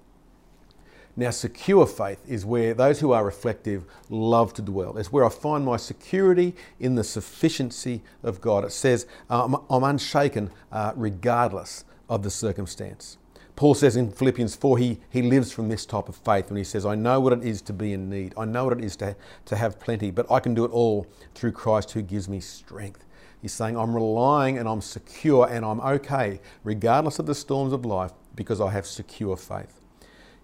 Now, 1.18 1.30
secure 1.30 1.86
faith 1.86 2.20
is 2.28 2.46
where 2.46 2.74
those 2.74 3.00
who 3.00 3.14
are 3.14 3.24
reflective 3.24 3.86
love 4.10 4.54
to 4.56 4.62
dwell. 4.62 4.98
It's 4.98 5.14
where 5.14 5.24
I 5.24 5.30
find 5.30 5.64
my 5.64 5.78
security 5.78 6.54
in 6.80 6.96
the 6.96 7.06
sufficiency 7.06 8.02
of 8.22 8.42
God. 8.42 8.66
It 8.66 8.74
says, 8.74 9.08
uh, 9.30 9.46
I'm, 9.46 9.56
I'm, 9.70 9.84
unshaken 9.86 10.52
uh, 10.74 10.92
regardless 10.96 11.86
of 12.10 12.24
the 12.24 12.30
circumstance. 12.30 13.18
Paul 13.56 13.74
says 13.74 13.96
in 13.96 14.12
Philippians 14.12 14.56
4, 14.56 14.78
he, 14.78 15.00
he 15.10 15.22
lives 15.22 15.52
from 15.52 15.70
this 15.70 15.86
type 15.86 16.10
of 16.10 16.16
faith 16.18 16.50
when 16.50 16.58
he 16.58 16.64
says, 16.64 16.86
I 16.86 16.96
know 16.96 17.22
what 17.22 17.32
it 17.32 17.44
is 17.44 17.62
to 17.64 17.74
be 17.74 17.94
in 17.94 18.10
need. 18.10 18.34
I 18.38 18.44
know 18.44 18.66
what 18.66 18.78
it 18.78 18.84
is 18.84 18.98
to, 18.98 19.16
to 19.46 19.56
have 19.56 19.80
plenty, 19.80 20.12
but 20.12 20.30
I 20.30 20.42
can 20.42 20.54
do 20.54 20.66
it 20.66 20.72
all 20.72 21.08
through 21.34 21.54
Christ 21.54 21.92
who 21.92 22.02
gives 22.02 22.28
me 22.28 22.42
strength. 22.42 23.06
He's 23.42 23.54
saying, 23.54 23.78
I'm 23.78 23.96
relying 23.96 24.58
and 24.58 24.68
I'm 24.68 24.82
secure 24.82 25.48
and 25.50 25.64
I'm 25.64 25.80
okay, 25.80 26.42
regardless 26.64 27.20
of 27.20 27.28
the 27.28 27.36
storms 27.36 27.72
of 27.72 27.86
life, 27.86 28.12
because 28.36 28.60
I 28.60 28.72
have 28.72 28.86
secure 28.86 29.38
faith. 29.38 29.80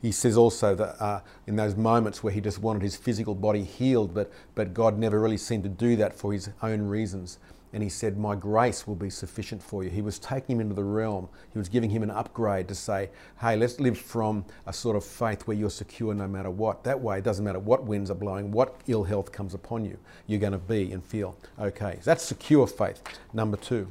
He 0.01 0.11
says 0.11 0.37
also 0.37 0.73
that 0.75 1.01
uh, 1.01 1.21
in 1.47 1.57
those 1.57 1.75
moments 1.75 2.23
where 2.23 2.31
he 2.31 2.39
just 2.39 2.59
wanted 2.59 2.81
his 2.81 2.95
physical 2.95 3.35
body 3.35 3.63
healed, 3.63 4.13
but, 4.13 4.31
but 4.55 4.73
God 4.73 4.97
never 4.97 5.19
really 5.19 5.37
seemed 5.37 5.63
to 5.63 5.69
do 5.69 5.95
that 5.97 6.13
for 6.13 6.31
his 6.31 6.49
own 6.63 6.83
reasons 6.83 7.39
and 7.73 7.81
he 7.81 7.89
said, 7.89 8.17
My 8.17 8.35
grace 8.35 8.85
will 8.85 8.95
be 8.95 9.09
sufficient 9.09 9.61
for 9.61 9.83
you. 9.83 9.89
He 9.89 10.01
was 10.01 10.19
taking 10.19 10.55
him 10.55 10.61
into 10.61 10.75
the 10.75 10.83
realm. 10.83 11.29
He 11.51 11.57
was 11.57 11.69
giving 11.69 11.89
him 11.89 12.03
an 12.03 12.11
upgrade 12.11 12.67
to 12.67 12.75
say, 12.75 13.09
Hey, 13.39 13.55
let's 13.55 13.79
live 13.79 13.97
from 13.97 14.45
a 14.65 14.73
sort 14.73 14.95
of 14.95 15.03
faith 15.03 15.47
where 15.47 15.55
you're 15.55 15.69
secure 15.69 16.13
no 16.13 16.27
matter 16.27 16.51
what. 16.51 16.83
That 16.83 16.99
way, 16.99 17.19
it 17.19 17.23
doesn't 17.23 17.45
matter 17.45 17.59
what 17.59 17.83
winds 17.83 18.11
are 18.11 18.15
blowing, 18.15 18.51
what 18.51 18.81
ill 18.87 19.03
health 19.03 19.31
comes 19.31 19.53
upon 19.53 19.85
you, 19.85 19.97
you're 20.27 20.39
going 20.39 20.53
to 20.53 20.57
be 20.57 20.91
and 20.91 21.03
feel 21.03 21.37
okay. 21.59 21.99
That's 22.03 22.23
secure 22.23 22.67
faith, 22.67 23.01
number 23.33 23.57
two. 23.57 23.87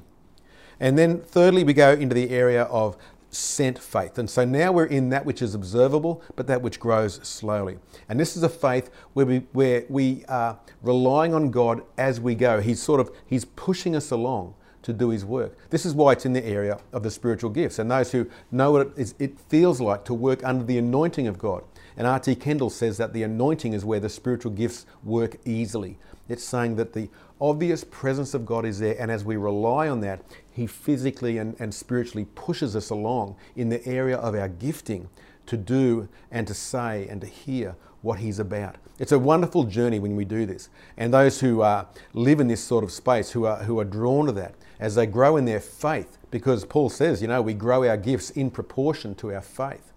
And 0.79 0.97
then, 0.97 1.21
thirdly, 1.21 1.63
we 1.63 1.75
go 1.75 1.93
into 1.93 2.15
the 2.15 2.31
area 2.31 2.63
of 2.65 2.97
sent 3.31 3.79
faith. 3.79 4.19
And 4.19 4.29
so 4.29 4.45
now 4.45 4.73
we're 4.73 4.87
in 4.87 5.09
that 5.11 5.25
which 5.25 5.41
is 5.41 5.55
observable, 5.55 6.23
but 6.37 6.47
that 6.49 6.63
which 6.63 6.81
grows 6.81 7.21
slowly. 7.27 7.79
And 8.09 8.19
this 8.19 8.37
is 8.37 8.43
a 8.43 8.49
faith 8.49 8.91
where 9.13 9.27
we, 9.27 9.39
where 9.53 9.85
we 9.89 10.25
are 10.27 10.59
relying 10.83 11.33
on 11.35 11.51
God 11.51 11.83
as 11.97 12.21
we 12.21 12.35
go. 12.35 12.61
He's 12.61 12.83
sort 12.83 13.01
of, 13.01 13.11
He's 13.27 13.45
pushing 13.45 13.95
us 13.95 14.11
along 14.11 14.55
to 14.83 14.93
do 14.93 15.11
His 15.11 15.25
work. 15.25 15.57
This 15.71 15.87
is 15.87 15.95
why 15.95 16.13
it's 16.13 16.27
in 16.27 16.33
the 16.33 16.45
area 16.45 16.79
of 16.93 17.03
the 17.03 17.11
spiritual 17.11 17.51
gifts. 17.51 17.79
And 17.79 17.91
those 17.91 18.13
who 18.13 18.29
know 18.51 18.73
what 18.73 18.87
it, 18.89 18.93
is, 18.97 19.15
it 19.19 19.39
feels 19.39 19.81
like 19.81 20.05
to 20.07 20.15
work 20.15 20.45
under 20.45 20.65
the 20.65 20.79
anointing 20.79 21.27
of 21.27 21.39
God. 21.39 21.63
And 21.97 22.07
R.T. 22.07 22.35
Kendall 22.37 22.71
says 22.71 22.97
that 22.97 23.13
the 23.13 23.23
anointing 23.23 23.73
is 23.73 23.85
where 23.85 24.01
the 24.01 24.09
spiritual 24.09 24.53
gifts 24.53 24.87
work 25.05 25.37
easily. 25.45 25.99
It's 26.29 26.45
saying 26.45 26.77
that 26.77 26.93
the 26.93 27.09
obvious 27.41 27.85
presence 27.85 28.35
of 28.35 28.45
God 28.45 28.65
is 28.65 28.79
there, 28.79 28.97
and 28.99 29.11
as 29.11 29.25
we 29.25 29.37
rely 29.37 29.89
on 29.89 30.01
that, 30.01 30.23
He 30.51 30.67
physically 30.67 31.39
and, 31.39 31.57
and 31.59 31.75
spiritually 31.75 32.27
pushes 32.35 32.77
us 32.77 32.91
along 32.91 33.37
in 33.57 33.69
the 33.69 33.85
area 33.87 34.17
of 34.17 34.35
our 34.35 34.49
gifting 34.49 35.09
to 35.47 35.57
do 35.57 36.09
and 36.31 36.47
to 36.47 36.55
say 36.55 37.09
and 37.09 37.21
to 37.21 37.27
hear 37.27 37.77
what 38.03 38.19
He's 38.19 38.39
about. 38.39 38.77
It's 38.99 39.13
a 39.13 39.19
wonderful 39.19 39.65
journey 39.65 39.99
when 39.99 40.17
we 40.17 40.25
do 40.25 40.45
this. 40.47 40.69
And 40.97 41.13
those 41.13 41.41
who 41.41 41.63
uh, 41.63 41.87
live 42.13 42.41
in 42.41 42.49
this 42.49 42.63
sort 42.63 42.85
of 42.85 42.93
space, 42.93 43.31
who 43.31 43.47
are, 43.47 43.65
who 43.65 43.81
are 43.81 43.85
drawn 43.85 44.27
to 44.27 44.33
that, 44.33 44.55
as 44.79 44.95
they 44.95 45.07
grow 45.07 45.37
in 45.37 45.45
their 45.45 45.61
faith, 45.61 46.19
because 46.31 46.65
Paul 46.65 46.89
says, 46.91 47.21
you 47.21 47.29
know, 47.29 47.43
we 47.43 47.55
grow 47.55 47.89
our 47.89 47.97
gifts 47.97 48.31
in 48.31 48.51
proportion 48.51 49.15
to 49.17 49.35
our 49.35 49.43
faith. 49.43 49.93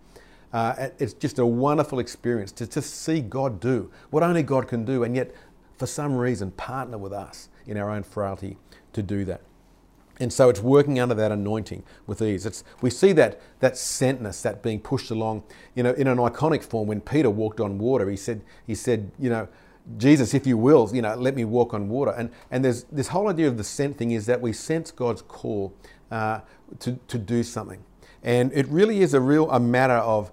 Uh, 0.51 0.89
it's 0.99 1.13
just 1.13 1.39
a 1.39 1.45
wonderful 1.45 1.99
experience 1.99 2.51
to 2.51 2.67
just 2.67 3.01
see 3.01 3.21
God 3.21 3.59
do 3.59 3.89
what 4.11 4.21
only 4.21 4.43
God 4.43 4.67
can 4.67 4.85
do, 4.85 5.03
and 5.03 5.15
yet 5.15 5.33
for 5.77 5.87
some 5.87 6.15
reason, 6.15 6.51
partner 6.51 6.97
with 6.97 7.13
us 7.13 7.49
in 7.65 7.77
our 7.77 7.89
own 7.89 8.03
frailty 8.03 8.57
to 8.93 9.01
do 9.01 9.25
that. 9.25 9.41
And 10.19 10.31
so 10.31 10.49
it's 10.49 10.59
working 10.59 10.99
under 10.99 11.15
that 11.15 11.31
anointing 11.31 11.83
with 12.05 12.21
ease. 12.21 12.45
It's, 12.45 12.63
we 12.81 12.89
see 12.89 13.13
that, 13.13 13.41
that 13.59 13.73
sentness, 13.73 14.43
that 14.43 14.61
being 14.61 14.79
pushed 14.79 15.09
along, 15.09 15.43
you 15.73 15.81
know, 15.81 15.91
in 15.93 16.07
an 16.07 16.17
iconic 16.17 16.63
form. 16.63 16.87
When 16.87 17.01
Peter 17.01 17.29
walked 17.29 17.59
on 17.59 17.79
water, 17.79 18.09
he 18.09 18.15
said, 18.15 18.41
he 18.67 18.75
said, 18.75 19.11
you 19.17 19.29
know, 19.29 19.47
Jesus, 19.97 20.33
if 20.33 20.45
you 20.45 20.57
will, 20.57 20.89
you 20.93 21.01
know, 21.01 21.15
let 21.15 21.35
me 21.35 21.45
walk 21.45 21.73
on 21.73 21.89
water. 21.89 22.11
And, 22.11 22.29
and 22.51 22.63
there's 22.63 22.83
this 22.85 23.07
whole 23.07 23.27
idea 23.27 23.47
of 23.47 23.57
the 23.57 23.63
sent 23.63 23.97
thing 23.97 24.11
is 24.11 24.27
that 24.27 24.39
we 24.39 24.53
sense 24.53 24.91
God's 24.91 25.23
call 25.23 25.73
uh, 26.11 26.41
to, 26.79 26.99
to 27.07 27.17
do 27.17 27.43
something. 27.43 27.83
And 28.21 28.53
it 28.53 28.67
really 28.67 29.01
is 29.01 29.13
a 29.13 29.19
real 29.19 29.49
a 29.51 29.59
matter 29.59 29.95
of 29.95 30.31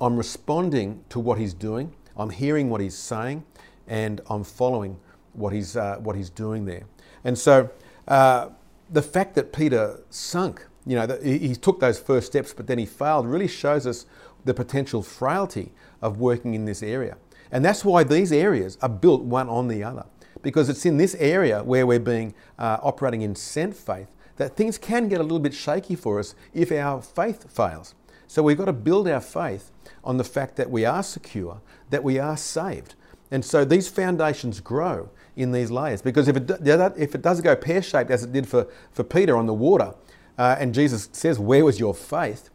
I'm 0.00 0.16
responding 0.16 1.04
to 1.08 1.18
what 1.18 1.38
he's 1.38 1.54
doing. 1.54 1.94
I'm 2.16 2.30
hearing 2.30 2.68
what 2.68 2.80
he's 2.80 2.96
saying 2.96 3.44
and 3.86 4.20
I'm 4.28 4.44
following 4.44 4.98
what 5.32 5.52
he's, 5.52 5.76
uh, 5.76 5.96
what 5.96 6.16
he's 6.16 6.30
doing 6.30 6.64
there. 6.64 6.84
And 7.24 7.38
so 7.38 7.70
uh, 8.08 8.50
the 8.90 9.02
fact 9.02 9.34
that 9.34 9.52
Peter 9.52 10.00
sunk, 10.10 10.66
you 10.86 10.96
know, 10.96 11.18
he, 11.22 11.38
he 11.38 11.54
took 11.54 11.80
those 11.80 11.98
first 11.98 12.26
steps, 12.26 12.52
but 12.52 12.66
then 12.66 12.78
he 12.78 12.86
failed, 12.86 13.26
really 13.26 13.48
shows 13.48 13.86
us 13.86 14.06
the 14.44 14.54
potential 14.54 15.02
frailty 15.02 15.72
of 16.00 16.18
working 16.18 16.54
in 16.54 16.64
this 16.64 16.82
area. 16.82 17.16
And 17.50 17.64
that's 17.64 17.84
why 17.84 18.02
these 18.04 18.32
areas 18.32 18.78
are 18.82 18.88
built 18.88 19.22
one 19.22 19.48
on 19.48 19.68
the 19.68 19.84
other, 19.84 20.06
because 20.42 20.68
it's 20.68 20.86
in 20.86 20.96
this 20.96 21.14
area 21.16 21.62
where 21.62 21.86
we're 21.86 22.00
being 22.00 22.34
uh, 22.58 22.78
operating 22.82 23.22
in 23.22 23.34
sent 23.34 23.76
faith 23.76 24.08
that 24.36 24.56
things 24.56 24.78
can 24.78 25.08
get 25.08 25.20
a 25.20 25.22
little 25.22 25.38
bit 25.38 25.54
shaky 25.54 25.94
for 25.94 26.18
us 26.18 26.34
if 26.52 26.72
our 26.72 27.00
faith 27.02 27.54
fails. 27.54 27.94
So 28.26 28.42
we've 28.42 28.56
got 28.56 28.64
to 28.64 28.72
build 28.72 29.06
our 29.06 29.20
faith 29.20 29.70
on 30.02 30.16
the 30.16 30.24
fact 30.24 30.56
that 30.56 30.70
we 30.70 30.84
are 30.86 31.02
secure, 31.02 31.60
that 31.90 32.02
we 32.02 32.18
are 32.18 32.36
saved. 32.36 32.94
And 33.32 33.42
so 33.42 33.64
these 33.64 33.88
foundations 33.88 34.60
grow 34.60 35.08
in 35.36 35.52
these 35.52 35.70
layers 35.70 36.02
because 36.02 36.28
if 36.28 36.36
it, 36.36 36.50
if 36.60 37.14
it 37.14 37.22
does 37.22 37.40
go 37.40 37.56
pear 37.56 37.80
shaped 37.80 38.10
as 38.10 38.22
it 38.22 38.32
did 38.32 38.46
for, 38.46 38.68
for 38.92 39.02
Peter 39.02 39.36
on 39.38 39.46
the 39.46 39.54
water, 39.54 39.94
uh, 40.36 40.56
and 40.60 40.74
Jesus 40.74 41.08
says, 41.12 41.38
Where 41.38 41.64
was 41.64 41.80
your 41.80 41.94
faith? 41.94 42.50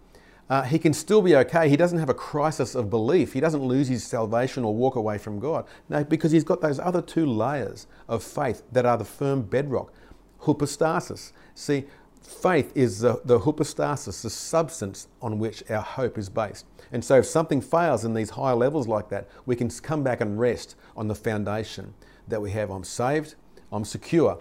Uh, 0.49 0.61
he 0.61 0.77
can 0.77 0.93
still 0.93 1.21
be 1.23 1.35
okay. 1.35 1.67
He 1.67 1.75
doesn't 1.75 1.97
have 1.97 2.09
a 2.09 2.13
crisis 2.13 2.75
of 2.75 2.91
belief. 2.91 3.33
He 3.33 3.39
doesn't 3.39 3.61
lose 3.61 3.87
his 3.87 4.03
salvation 4.05 4.63
or 4.63 4.73
walk 4.73 4.95
away 4.95 5.17
from 5.17 5.39
God. 5.39 5.65
No, 5.89 6.03
because 6.03 6.31
he's 6.31 6.43
got 6.43 6.61
those 6.61 6.79
other 6.79 7.01
two 7.01 7.25
layers 7.25 7.87
of 8.07 8.23
faith 8.23 8.63
that 8.71 8.85
are 8.85 8.97
the 8.97 9.03
firm 9.03 9.41
bedrock. 9.41 9.91
Hypostasis. 10.39 11.33
See, 11.55 11.85
faith 12.27 12.71
is 12.75 12.99
the, 12.99 13.21
the 13.25 13.39
hypostasis, 13.39 14.21
the 14.21 14.29
substance 14.29 15.07
on 15.21 15.39
which 15.39 15.63
our 15.69 15.81
hope 15.81 16.17
is 16.17 16.29
based. 16.29 16.65
And 16.91 17.03
so 17.03 17.19
if 17.19 17.25
something 17.25 17.61
fails 17.61 18.05
in 18.05 18.13
these 18.13 18.31
higher 18.31 18.55
levels 18.55 18.87
like 18.87 19.09
that, 19.09 19.27
we 19.45 19.55
can 19.55 19.69
come 19.69 20.03
back 20.03 20.21
and 20.21 20.39
rest 20.39 20.75
on 20.95 21.07
the 21.07 21.15
foundation 21.15 21.93
that 22.27 22.41
we 22.41 22.51
have. 22.51 22.69
I'm 22.69 22.83
saved, 22.83 23.35
I'm 23.71 23.85
secure, 23.85 24.39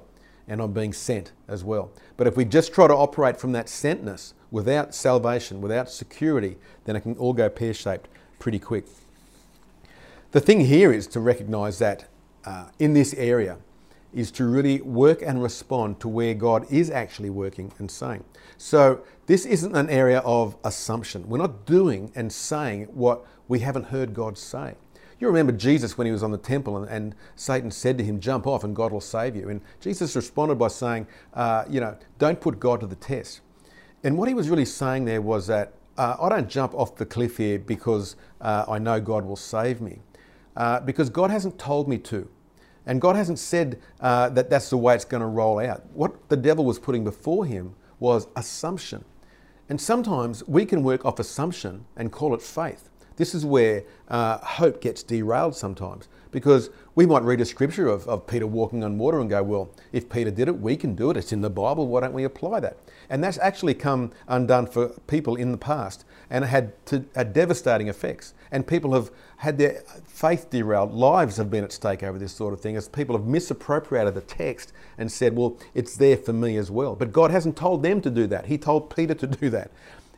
and 0.48 0.60
I'm 0.60 0.72
being 0.72 0.92
sent 0.92 1.32
as 1.48 1.64
well. 1.64 1.90
But 2.16 2.26
if 2.26 2.36
we 2.36 2.44
just 2.44 2.72
try 2.72 2.86
to 2.86 2.94
operate 2.94 3.38
from 3.38 3.52
that 3.52 3.66
sentness 3.66 4.32
without 4.50 4.94
salvation, 4.94 5.60
without 5.60 5.90
security, 5.90 6.56
then 6.84 6.96
it 6.96 7.00
can 7.00 7.16
all 7.16 7.32
go 7.32 7.48
pear 7.48 7.74
shaped 7.74 8.08
pretty 8.38 8.58
quick. 8.58 8.86
The 10.32 10.40
thing 10.40 10.60
here 10.60 10.92
is 10.92 11.06
to 11.08 11.20
recognize 11.20 11.78
that 11.78 12.08
uh, 12.44 12.66
in 12.78 12.94
this 12.94 13.14
area, 13.14 13.58
is 14.16 14.30
to 14.32 14.46
really 14.46 14.80
work 14.80 15.22
and 15.22 15.42
respond 15.42 16.00
to 16.00 16.08
where 16.08 16.34
God 16.34 16.66
is 16.72 16.90
actually 16.90 17.30
working 17.30 17.72
and 17.78 17.90
saying. 17.90 18.24
So, 18.56 19.02
this 19.26 19.44
isn't 19.44 19.76
an 19.76 19.90
area 19.90 20.20
of 20.20 20.56
assumption. 20.64 21.28
We're 21.28 21.38
not 21.38 21.66
doing 21.66 22.10
and 22.14 22.32
saying 22.32 22.84
what 22.84 23.26
we 23.46 23.58
haven't 23.58 23.84
heard 23.84 24.14
God 24.14 24.38
say. 24.38 24.74
You 25.18 25.26
remember 25.26 25.52
Jesus 25.52 25.98
when 25.98 26.06
he 26.06 26.12
was 26.12 26.22
on 26.22 26.30
the 26.30 26.38
temple 26.38 26.78
and, 26.78 26.88
and 26.88 27.14
Satan 27.34 27.70
said 27.70 27.98
to 27.98 28.04
him, 28.04 28.18
Jump 28.18 28.46
off 28.46 28.64
and 28.64 28.74
God 28.74 28.92
will 28.92 29.00
save 29.00 29.36
you. 29.36 29.48
And 29.50 29.60
Jesus 29.80 30.16
responded 30.16 30.56
by 30.56 30.68
saying, 30.68 31.06
uh, 31.34 31.64
You 31.68 31.80
know, 31.80 31.96
don't 32.18 32.40
put 32.40 32.58
God 32.58 32.80
to 32.80 32.86
the 32.86 32.96
test. 32.96 33.40
And 34.02 34.16
what 34.16 34.28
he 34.28 34.34
was 34.34 34.48
really 34.48 34.64
saying 34.64 35.04
there 35.04 35.20
was 35.20 35.46
that 35.48 35.74
uh, 35.98 36.16
I 36.20 36.28
don't 36.28 36.48
jump 36.48 36.74
off 36.74 36.96
the 36.96 37.06
cliff 37.06 37.36
here 37.36 37.58
because 37.58 38.16
uh, 38.40 38.64
I 38.68 38.78
know 38.78 39.00
God 39.00 39.24
will 39.24 39.36
save 39.36 39.80
me, 39.80 40.00
uh, 40.56 40.80
because 40.80 41.10
God 41.10 41.30
hasn't 41.30 41.58
told 41.58 41.88
me 41.88 41.98
to. 41.98 42.28
And 42.86 43.00
God 43.00 43.16
hasn't 43.16 43.38
said 43.38 43.80
uh, 44.00 44.28
that 44.30 44.48
that's 44.48 44.70
the 44.70 44.76
way 44.76 44.94
it's 44.94 45.04
going 45.04 45.20
to 45.20 45.26
roll 45.26 45.58
out. 45.58 45.84
What 45.92 46.28
the 46.28 46.36
devil 46.36 46.64
was 46.64 46.78
putting 46.78 47.04
before 47.04 47.44
him 47.44 47.74
was 47.98 48.28
assumption. 48.36 49.04
And 49.68 49.80
sometimes 49.80 50.46
we 50.46 50.64
can 50.64 50.82
work 50.82 51.04
off 51.04 51.18
assumption 51.18 51.84
and 51.96 52.12
call 52.12 52.34
it 52.34 52.42
faith. 52.42 52.88
This 53.16 53.34
is 53.34 53.44
where 53.44 53.82
uh, 54.08 54.38
hope 54.38 54.80
gets 54.80 55.02
derailed 55.02 55.56
sometimes 55.56 56.08
because 56.30 56.70
we 56.94 57.06
might 57.06 57.22
read 57.22 57.40
a 57.40 57.46
scripture 57.46 57.88
of, 57.88 58.06
of 58.08 58.26
Peter 58.26 58.46
walking 58.46 58.84
on 58.84 58.98
water 58.98 59.20
and 59.20 59.30
go, 59.30 59.42
well, 59.42 59.70
if 59.92 60.08
Peter 60.08 60.30
did 60.30 60.48
it, 60.48 60.60
we 60.60 60.76
can 60.76 60.94
do 60.94 61.10
it. 61.10 61.16
It's 61.16 61.32
in 61.32 61.40
the 61.40 61.50
Bible. 61.50 61.88
Why 61.88 62.02
don't 62.02 62.12
we 62.12 62.24
apply 62.24 62.60
that? 62.60 62.76
And 63.08 63.24
that's 63.24 63.38
actually 63.38 63.74
come 63.74 64.12
undone 64.28 64.66
for 64.66 64.88
people 65.06 65.36
in 65.36 65.50
the 65.50 65.58
past 65.58 66.04
and 66.30 66.44
it 66.44 66.48
had, 66.48 66.86
to, 66.86 67.04
had 67.14 67.32
devastating 67.32 67.88
effects. 67.88 68.34
And 68.50 68.66
people 68.66 68.94
have 68.94 69.10
had 69.38 69.58
their 69.58 69.82
faith 70.06 70.50
derailed. 70.50 70.92
Lives 70.92 71.36
have 71.36 71.50
been 71.50 71.64
at 71.64 71.72
stake 71.72 72.02
over 72.02 72.18
this 72.18 72.32
sort 72.32 72.52
of 72.52 72.60
thing 72.60 72.76
as 72.76 72.88
people 72.88 73.16
have 73.16 73.26
misappropriated 73.26 74.14
the 74.14 74.20
text 74.22 74.72
and 74.98 75.10
said, 75.10 75.36
well, 75.36 75.58
it's 75.74 75.96
there 75.96 76.16
for 76.16 76.32
me 76.32 76.56
as 76.56 76.70
well. 76.70 76.94
But 76.94 77.12
God 77.12 77.30
hasn't 77.30 77.56
told 77.56 77.82
them 77.82 78.00
to 78.00 78.10
do 78.10 78.26
that. 78.28 78.46
He 78.46 78.58
told 78.58 78.94
Peter 78.94 79.14
to 79.14 79.26
do 79.26 79.50
that. 79.50 79.70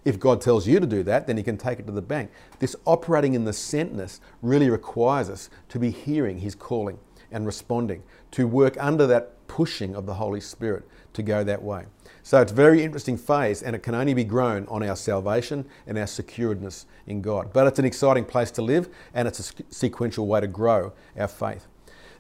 If 0.05 0.19
God 0.19 0.41
tells 0.41 0.67
you 0.67 0.81
to 0.81 0.87
do 0.87 1.03
that, 1.03 1.27
then 1.27 1.37
He 1.37 1.43
can 1.43 1.59
take 1.59 1.81
it 1.81 1.87
to 1.87 1.93
the 1.93 2.01
bank. 2.01 2.31
This 2.61 2.75
operating 2.87 3.35
in 3.35 3.45
the 3.45 3.51
sentness 3.51 4.21
really 4.41 4.71
requires 4.71 5.29
us 5.29 5.51
to 5.69 5.79
be 5.79 5.91
hearing 5.91 6.39
His 6.39 6.55
calling 6.55 6.99
and 7.31 7.45
responding, 7.45 8.03
to 8.31 8.47
work 8.47 8.77
under 8.81 9.07
that 9.07 9.35
pushing 9.49 9.97
of 9.97 10.07
the 10.07 10.15
Holy 10.15 10.41
Spirit 10.41 10.87
to 11.15 11.23
go 11.23 11.43
that 11.43 11.63
way. 11.63 11.87
So 12.23 12.41
it's 12.41 12.53
a 12.53 12.55
very 12.55 12.85
interesting 12.85 13.17
phase 13.17 13.63
and 13.63 13.75
it 13.75 13.83
can 13.83 13.95
only 13.95 14.15
be 14.15 14.25
grown 14.25 14.67
on 14.69 14.83
our 14.83 14.97
salvation 14.97 15.65
and 15.87 15.99
our 15.99 16.05
securedness 16.05 16.85
in 17.07 17.23
God. 17.23 17.53
But 17.53 17.67
it's 17.67 17.79
an 17.79 17.85
exciting 17.85 18.25
place 18.25 18.51
to 18.53 18.63
live 18.63 18.89
and 19.15 19.27
it's 19.27 19.41
a 19.41 19.63
sequential 19.71 20.27
way 20.27 20.41
to 20.41 20.47
grow 20.47 20.93
our 21.17 21.29
faith. 21.29 21.67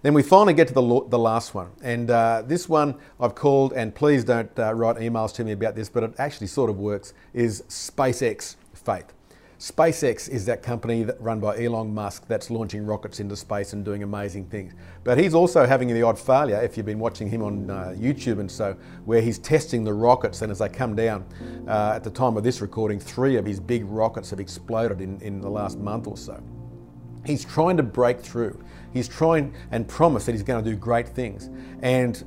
Then 0.02 0.14
we 0.14 0.22
finally 0.22 0.54
get 0.54 0.68
to 0.68 0.74
the, 0.74 1.04
the 1.08 1.18
last 1.18 1.54
one. 1.54 1.70
And 1.82 2.10
uh, 2.10 2.42
this 2.46 2.68
one 2.68 2.94
I've 3.20 3.34
called, 3.34 3.72
and 3.72 3.94
please 3.94 4.24
don't 4.24 4.56
uh, 4.58 4.72
write 4.72 4.96
emails 4.96 5.34
to 5.34 5.44
me 5.44 5.52
about 5.52 5.74
this, 5.74 5.88
but 5.88 6.02
it 6.04 6.14
actually 6.18 6.46
sort 6.46 6.70
of 6.70 6.78
works, 6.78 7.14
is 7.34 7.62
SpaceX 7.68 8.56
faith. 8.74 9.12
SpaceX 9.58 10.28
is 10.28 10.46
that 10.46 10.62
company 10.62 11.02
that 11.02 11.20
run 11.20 11.40
by 11.40 11.60
Elon 11.60 11.92
Musk 11.92 12.28
that's 12.28 12.48
launching 12.48 12.86
rockets 12.86 13.18
into 13.18 13.34
space 13.34 13.72
and 13.72 13.84
doing 13.84 14.04
amazing 14.04 14.44
things. 14.44 14.72
But 15.02 15.18
he's 15.18 15.34
also 15.34 15.66
having 15.66 15.88
the 15.88 16.02
odd 16.02 16.16
failure, 16.16 16.60
if 16.62 16.76
you've 16.76 16.86
been 16.86 17.00
watching 17.00 17.28
him 17.28 17.42
on 17.42 17.68
uh, 17.68 17.94
YouTube 17.98 18.38
and 18.38 18.48
so, 18.48 18.76
where 19.04 19.20
he's 19.20 19.36
testing 19.36 19.82
the 19.82 19.92
rockets 19.92 20.42
and 20.42 20.52
as 20.52 20.60
they 20.60 20.68
come 20.68 20.94
down, 20.94 21.26
uh, 21.66 21.94
at 21.96 22.04
the 22.04 22.10
time 22.10 22.36
of 22.36 22.44
this 22.44 22.60
recording, 22.60 23.00
three 23.00 23.34
of 23.34 23.44
his 23.44 23.58
big 23.58 23.84
rockets 23.86 24.30
have 24.30 24.38
exploded 24.38 25.00
in, 25.00 25.20
in 25.22 25.40
the 25.40 25.50
last 25.50 25.76
month 25.76 26.06
or 26.06 26.16
so. 26.16 26.40
He's 27.26 27.44
trying 27.44 27.76
to 27.78 27.82
break 27.82 28.20
through. 28.20 28.62
He's 28.92 29.08
trying 29.08 29.52
and 29.72 29.88
promise 29.88 30.24
that 30.26 30.32
he's 30.32 30.44
going 30.44 30.62
to 30.64 30.70
do 30.70 30.76
great 30.76 31.08
things. 31.08 31.50
And 31.82 32.24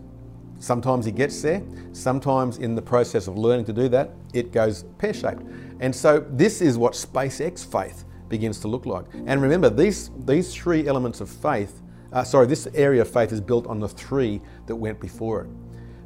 sometimes 0.62 1.06
he 1.06 1.12
gets 1.12 1.41
there, 1.41 1.63
sometimes 1.91 2.58
in 2.58 2.76
the 2.76 2.82
process 2.82 3.28
of 3.28 3.38
learning 3.38 3.65
to 3.65 3.74
do 3.74 3.89
that, 3.89 4.12
it 4.34 4.52
goes 4.52 4.84
pear 4.97 5.13
shaped. 5.13 5.43
And 5.80 5.93
so 5.93 6.26
this 6.30 6.62
is 6.62 6.78
what 6.78 6.93
SpaceX 6.93 7.65
faith 7.65 8.06
begins 8.30 8.60
to 8.62 8.67
look 8.67 8.86
like. 8.86 9.06
And 9.26 9.41
remember, 9.41 9.69
these, 9.69 10.12
these 10.26 10.54
three 10.54 10.88
elements 10.88 11.19
of 11.19 11.30
faith, 11.30 11.82
uh, 12.13 12.24
sorry, 12.24 12.47
this 12.47 12.67
area 12.74 13.02
of 13.02 13.10
faith 13.10 13.32
is 13.32 13.41
built 13.41 13.67
on 13.67 13.80
the 13.80 13.89
three 13.89 14.41
that 14.67 14.76
went 14.76 15.00
before 15.00 15.41
it. 15.41 15.50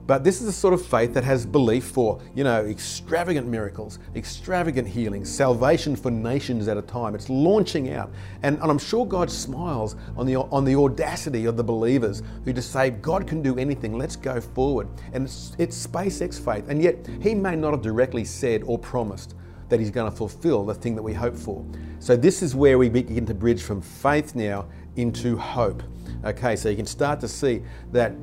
But 0.07 0.23
this 0.23 0.39
is 0.39 0.45
the 0.45 0.53
sort 0.53 0.73
of 0.73 0.85
faith 0.85 1.13
that 1.15 1.23
has 1.23 1.45
belief 1.45 1.85
for, 1.85 2.21
you 2.35 2.43
know, 2.43 2.63
extravagant 2.65 3.47
miracles, 3.47 3.97
extravagant 4.15 4.87
healings, 4.87 5.33
salvation 5.33 5.95
for 5.95 6.11
nations 6.11 6.67
at 6.67 6.77
a 6.77 6.81
time. 6.83 7.15
It's 7.15 7.29
launching 7.29 7.91
out. 7.91 8.11
And, 8.43 8.59
and 8.59 8.69
I'm 8.69 8.77
sure 8.77 9.05
God 9.05 9.31
smiles 9.31 9.95
on 10.15 10.27
the, 10.27 10.35
on 10.35 10.63
the 10.63 10.75
audacity 10.75 11.45
of 11.45 11.57
the 11.57 11.63
believers 11.63 12.21
who 12.43 12.53
just 12.53 12.71
say, 12.71 12.91
God 12.91 13.25
can 13.25 13.41
do 13.41 13.57
anything, 13.57 13.97
let's 13.97 14.15
go 14.15 14.39
forward. 14.39 14.87
And 15.13 15.25
it's, 15.25 15.55
it's 15.57 15.87
SpaceX 15.87 16.39
faith. 16.39 16.69
And 16.69 16.81
yet, 16.81 17.07
He 17.21 17.33
may 17.33 17.55
not 17.55 17.71
have 17.71 17.81
directly 17.81 18.25
said 18.25 18.61
or 18.65 18.77
promised 18.77 19.33
that 19.69 19.79
He's 19.79 19.91
going 19.91 20.11
to 20.11 20.15
fulfill 20.15 20.65
the 20.65 20.75
thing 20.75 20.95
that 20.95 21.03
we 21.03 21.13
hope 21.13 21.35
for. 21.35 21.65
So, 21.97 22.15
this 22.15 22.43
is 22.43 22.53
where 22.53 22.77
we 22.77 22.89
begin 22.89 23.25
to 23.25 23.33
bridge 23.33 23.63
from 23.63 23.81
faith 23.81 24.35
now 24.35 24.67
into 24.95 25.35
hope. 25.35 25.81
Okay, 26.23 26.55
so 26.55 26.69
you 26.69 26.75
can 26.75 26.85
start 26.85 27.19
to 27.21 27.27
see 27.27 27.63
that 27.91 28.13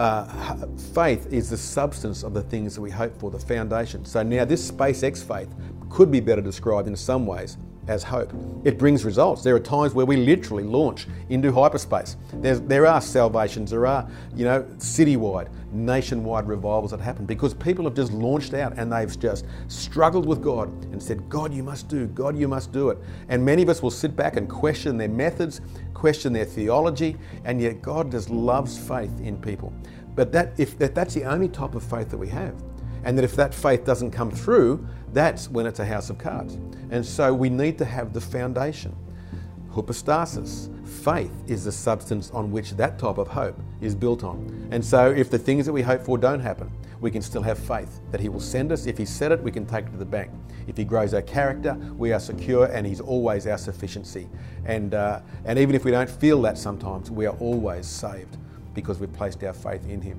uh, 0.00 0.66
faith 0.94 1.30
is 1.30 1.50
the 1.50 1.58
substance 1.58 2.22
of 2.22 2.32
the 2.32 2.42
things 2.42 2.74
that 2.74 2.80
we 2.80 2.90
hope 2.90 3.14
for, 3.20 3.30
the 3.30 3.38
foundation. 3.38 4.02
So 4.06 4.22
now 4.22 4.46
this 4.46 4.70
SpaceX 4.70 5.22
faith 5.22 5.54
could 5.90 6.10
be 6.10 6.20
better 6.20 6.40
described 6.40 6.88
in 6.88 6.96
some 6.96 7.26
ways 7.26 7.58
as 7.88 8.02
hope. 8.02 8.32
It 8.64 8.78
brings 8.78 9.04
results. 9.04 9.42
There 9.42 9.54
are 9.54 9.60
times 9.60 9.94
where 9.94 10.06
we 10.06 10.16
literally 10.16 10.64
launch 10.64 11.06
into 11.28 11.52
hyperspace. 11.52 12.16
There's, 12.34 12.60
there 12.60 12.86
are 12.86 13.00
salvations, 13.00 13.70
there 13.70 13.86
are, 13.86 14.08
you 14.34 14.44
know, 14.44 14.62
citywide, 14.78 15.48
nationwide 15.72 16.46
revivals 16.46 16.90
that 16.90 17.00
happen 17.00 17.26
because 17.26 17.54
people 17.54 17.84
have 17.84 17.94
just 17.94 18.12
launched 18.12 18.54
out 18.54 18.74
and 18.76 18.92
they've 18.92 19.18
just 19.18 19.46
struggled 19.68 20.26
with 20.26 20.42
God 20.42 20.68
and 20.92 21.02
said, 21.02 21.28
God, 21.28 21.52
you 21.52 21.62
must 21.62 21.88
do, 21.88 22.06
God, 22.08 22.36
you 22.36 22.48
must 22.48 22.72
do 22.72 22.90
it. 22.90 22.98
And 23.28 23.44
many 23.44 23.62
of 23.62 23.68
us 23.68 23.82
will 23.82 23.90
sit 23.90 24.14
back 24.14 24.36
and 24.36 24.48
question 24.48 24.96
their 24.96 25.08
methods, 25.08 25.60
question 25.94 26.32
their 26.32 26.44
theology, 26.44 27.16
and 27.44 27.60
yet 27.60 27.82
God 27.82 28.10
just 28.10 28.30
loves 28.30 28.78
faith 28.78 29.20
in 29.20 29.40
people. 29.40 29.72
But 30.14 30.32
that, 30.32 30.58
if 30.58 30.76
that, 30.78 30.94
that's 30.94 31.14
the 31.14 31.24
only 31.24 31.48
type 31.48 31.74
of 31.74 31.82
faith 31.82 32.10
that 32.10 32.18
we 32.18 32.28
have, 32.28 32.54
and 33.04 33.16
that 33.16 33.24
if 33.24 33.36
that 33.36 33.54
faith 33.54 33.84
doesn't 33.84 34.10
come 34.10 34.30
through, 34.30 34.86
that's 35.12 35.48
when 35.48 35.66
it's 35.66 35.80
a 35.80 35.86
house 35.86 36.10
of 36.10 36.18
cards. 36.18 36.54
And 36.90 37.04
so 37.04 37.32
we 37.32 37.50
need 37.50 37.78
to 37.78 37.84
have 37.84 38.12
the 38.12 38.20
foundation. 38.20 38.94
Hypostasis, 39.74 40.68
faith 40.84 41.32
is 41.46 41.64
the 41.64 41.72
substance 41.72 42.30
on 42.32 42.50
which 42.50 42.72
that 42.72 42.98
type 42.98 43.18
of 43.18 43.28
hope 43.28 43.58
is 43.80 43.94
built 43.94 44.24
on. 44.24 44.68
And 44.72 44.84
so 44.84 45.10
if 45.10 45.30
the 45.30 45.38
things 45.38 45.66
that 45.66 45.72
we 45.72 45.82
hope 45.82 46.02
for 46.02 46.18
don't 46.18 46.40
happen, 46.40 46.70
we 47.00 47.10
can 47.10 47.22
still 47.22 47.42
have 47.42 47.58
faith 47.58 48.00
that 48.10 48.20
He 48.20 48.28
will 48.28 48.40
send 48.40 48.72
us. 48.72 48.86
If 48.86 48.98
He 48.98 49.04
said 49.04 49.32
it, 49.32 49.42
we 49.42 49.50
can 49.50 49.64
take 49.64 49.86
it 49.86 49.92
to 49.92 49.96
the 49.96 50.04
bank. 50.04 50.30
If 50.66 50.76
He 50.76 50.84
grows 50.84 51.14
our 51.14 51.22
character, 51.22 51.74
we 51.96 52.12
are 52.12 52.20
secure 52.20 52.66
and 52.66 52.86
He's 52.86 53.00
always 53.00 53.46
our 53.46 53.58
sufficiency. 53.58 54.28
And, 54.64 54.94
uh, 54.94 55.20
and 55.44 55.58
even 55.58 55.74
if 55.74 55.84
we 55.84 55.90
don't 55.90 56.10
feel 56.10 56.42
that 56.42 56.58
sometimes, 56.58 57.10
we 57.10 57.26
are 57.26 57.36
always 57.38 57.86
saved 57.86 58.36
because 58.80 58.98
we've 58.98 59.12
placed 59.12 59.42
our 59.44 59.52
faith 59.52 59.88
in 59.88 60.00
Him. 60.00 60.18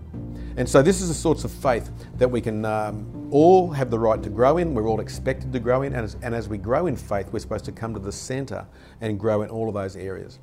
And 0.57 0.67
so, 0.67 0.81
this 0.81 1.01
is 1.01 1.07
the 1.07 1.13
sorts 1.13 1.43
of 1.43 1.51
faith 1.51 1.89
that 2.17 2.29
we 2.29 2.41
can 2.41 2.65
um, 2.65 3.29
all 3.31 3.71
have 3.71 3.89
the 3.89 3.99
right 3.99 4.21
to 4.23 4.29
grow 4.29 4.57
in. 4.57 4.73
We're 4.73 4.87
all 4.87 4.99
expected 4.99 5.53
to 5.53 5.59
grow 5.59 5.81
in. 5.83 5.93
And 5.93 6.03
as, 6.03 6.17
and 6.21 6.35
as 6.35 6.49
we 6.49 6.57
grow 6.57 6.87
in 6.87 6.95
faith, 6.95 7.31
we're 7.31 7.39
supposed 7.39 7.65
to 7.65 7.71
come 7.71 7.93
to 7.93 7.99
the 7.99 8.11
center 8.11 8.67
and 8.99 9.19
grow 9.19 9.41
in 9.41 9.49
all 9.49 9.67
of 9.67 9.73
those 9.73 9.95
areas. 9.95 10.39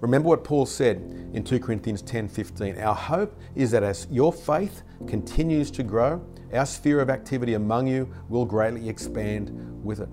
Remember 0.00 0.28
what 0.28 0.44
Paul 0.44 0.64
said 0.64 0.96
in 1.32 1.42
2 1.42 1.58
Corinthians 1.58 2.02
10:15. 2.02 2.78
Our 2.78 2.94
hope 2.94 3.36
is 3.56 3.70
that 3.72 3.82
as 3.82 4.06
your 4.10 4.32
faith 4.32 4.82
continues 5.06 5.70
to 5.72 5.82
grow, 5.82 6.20
our 6.52 6.66
sphere 6.66 7.00
of 7.00 7.10
activity 7.10 7.54
among 7.54 7.88
you 7.88 8.08
will 8.28 8.44
greatly 8.44 8.88
expand 8.88 9.50
with 9.84 10.00
it. 10.00 10.08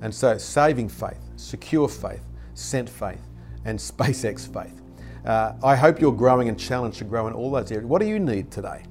And 0.00 0.14
so, 0.14 0.38
saving 0.38 0.88
faith, 0.88 1.20
secure 1.36 1.88
faith, 1.88 2.24
sent 2.54 2.88
faith, 2.88 3.20
and 3.64 3.78
SpaceX 3.78 4.52
faith. 4.52 4.80
Uh, 5.26 5.54
I 5.64 5.74
hope 5.74 6.00
you're 6.00 6.12
growing 6.12 6.48
and 6.48 6.58
challenged 6.58 6.98
to 6.98 7.04
grow 7.04 7.26
in 7.26 7.32
all 7.32 7.50
those 7.50 7.72
areas. 7.72 7.84
What 7.84 8.00
do 8.00 8.06
you 8.06 8.20
need 8.20 8.52
today? 8.52 8.84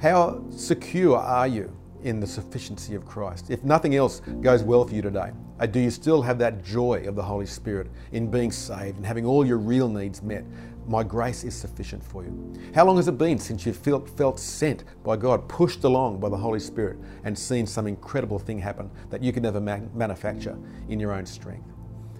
How 0.00 0.42
secure 0.50 1.16
are 1.16 1.46
you 1.46 1.74
in 2.02 2.18
the 2.18 2.26
sufficiency 2.26 2.96
of 2.96 3.06
Christ? 3.06 3.50
If 3.50 3.62
nothing 3.62 3.94
else 3.94 4.20
goes 4.40 4.64
well 4.64 4.84
for 4.84 4.94
you 4.94 5.00
today, 5.00 5.30
uh, 5.60 5.66
do 5.66 5.78
you 5.78 5.90
still 5.90 6.22
have 6.22 6.38
that 6.40 6.64
joy 6.64 7.04
of 7.06 7.14
the 7.14 7.22
Holy 7.22 7.46
Spirit 7.46 7.86
in 8.10 8.28
being 8.28 8.50
saved 8.50 8.96
and 8.96 9.06
having 9.06 9.24
all 9.24 9.46
your 9.46 9.58
real 9.58 9.88
needs 9.88 10.22
met? 10.22 10.44
My 10.88 11.04
grace 11.04 11.44
is 11.44 11.54
sufficient 11.54 12.02
for 12.02 12.24
you. 12.24 12.52
How 12.74 12.84
long 12.84 12.96
has 12.96 13.06
it 13.06 13.16
been 13.16 13.38
since 13.38 13.64
you 13.64 13.72
felt, 13.72 14.08
felt 14.08 14.40
sent 14.40 14.82
by 15.04 15.16
God, 15.16 15.48
pushed 15.48 15.84
along 15.84 16.18
by 16.18 16.28
the 16.28 16.36
Holy 16.36 16.60
Spirit, 16.60 16.98
and 17.22 17.38
seen 17.38 17.64
some 17.64 17.86
incredible 17.86 18.40
thing 18.40 18.58
happen 18.58 18.90
that 19.08 19.22
you 19.22 19.32
could 19.32 19.44
never 19.44 19.60
manufacture 19.60 20.58
in 20.88 20.98
your 20.98 21.12
own 21.12 21.24
strength? 21.24 21.73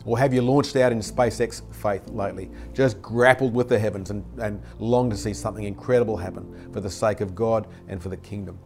Or 0.05 0.19
have 0.19 0.35
you 0.35 0.43
launched 0.43 0.77
out 0.77 0.93
in 0.93 0.99
SpaceX 0.99 1.63
faith 1.75 2.09
lately, 2.11 2.51
just 2.73 3.01
grappled 3.01 3.55
with 3.55 3.69
the 3.69 3.79
heavens 3.79 4.11
and, 4.11 4.25
and 4.39 4.63
longed 4.79 5.13
to 5.13 5.17
see 5.17 5.33
something 5.33 5.65
incredible 5.65 6.17
happen 6.17 6.71
for 6.73 6.81
the 6.81 6.91
sake 6.91 7.21
of 7.21 7.35
God 7.35 7.67
and 7.89 8.03
for 8.03 8.11
the 8.11 8.17
kingdom? 8.17 8.59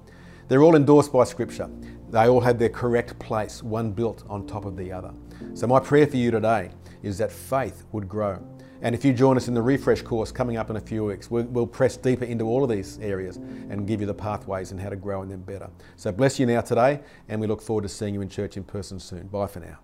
They're 0.48 0.62
all 0.62 0.76
endorsed 0.76 1.12
by 1.12 1.24
Scripture. 1.24 1.70
They 2.10 2.26
all 2.26 2.40
have 2.40 2.58
their 2.58 2.70
correct 2.70 3.18
place, 3.18 3.62
one 3.62 3.92
built 3.92 4.24
on 4.28 4.46
top 4.46 4.64
of 4.64 4.76
the 4.76 4.90
other. 4.90 5.12
So, 5.54 5.66
my 5.66 5.78
prayer 5.78 6.06
for 6.06 6.16
you 6.16 6.30
today 6.30 6.70
is 7.02 7.18
that 7.18 7.30
faith 7.30 7.84
would 7.92 8.08
grow. 8.08 8.42
And 8.80 8.94
if 8.94 9.04
you 9.04 9.12
join 9.12 9.36
us 9.36 9.48
in 9.48 9.54
the 9.54 9.62
refresh 9.62 10.02
course 10.02 10.32
coming 10.32 10.56
up 10.56 10.70
in 10.70 10.76
a 10.76 10.80
few 10.80 11.04
weeks, 11.04 11.30
we'll, 11.30 11.44
we'll, 11.46 11.66
press 11.66 11.96
deeper 11.96 12.24
into 12.24 12.44
all 12.44 12.62
of 12.62 12.70
these 12.70 12.98
areas 13.00 13.36
and 13.36 13.86
give 13.86 14.00
you 14.00 14.06
the 14.06 14.14
pathways 14.14 14.70
and 14.70 14.80
how 14.80 14.88
to 14.88 14.96
grow 14.96 15.22
in 15.22 15.28
them 15.28 15.42
better. 15.42 15.68
So, 15.96 16.12
bless 16.12 16.40
you 16.40 16.46
now 16.46 16.62
today, 16.62 17.00
and 17.28 17.40
we 17.40 17.46
look 17.46 17.60
forward 17.60 17.82
to 17.82 17.88
seeing 17.88 18.14
you 18.14 18.22
in 18.22 18.28
church 18.28 18.56
in 18.56 18.64
person 18.64 18.98
soon. 18.98 19.26
Bye 19.26 19.48
for 19.48 19.60
now. 19.60 19.78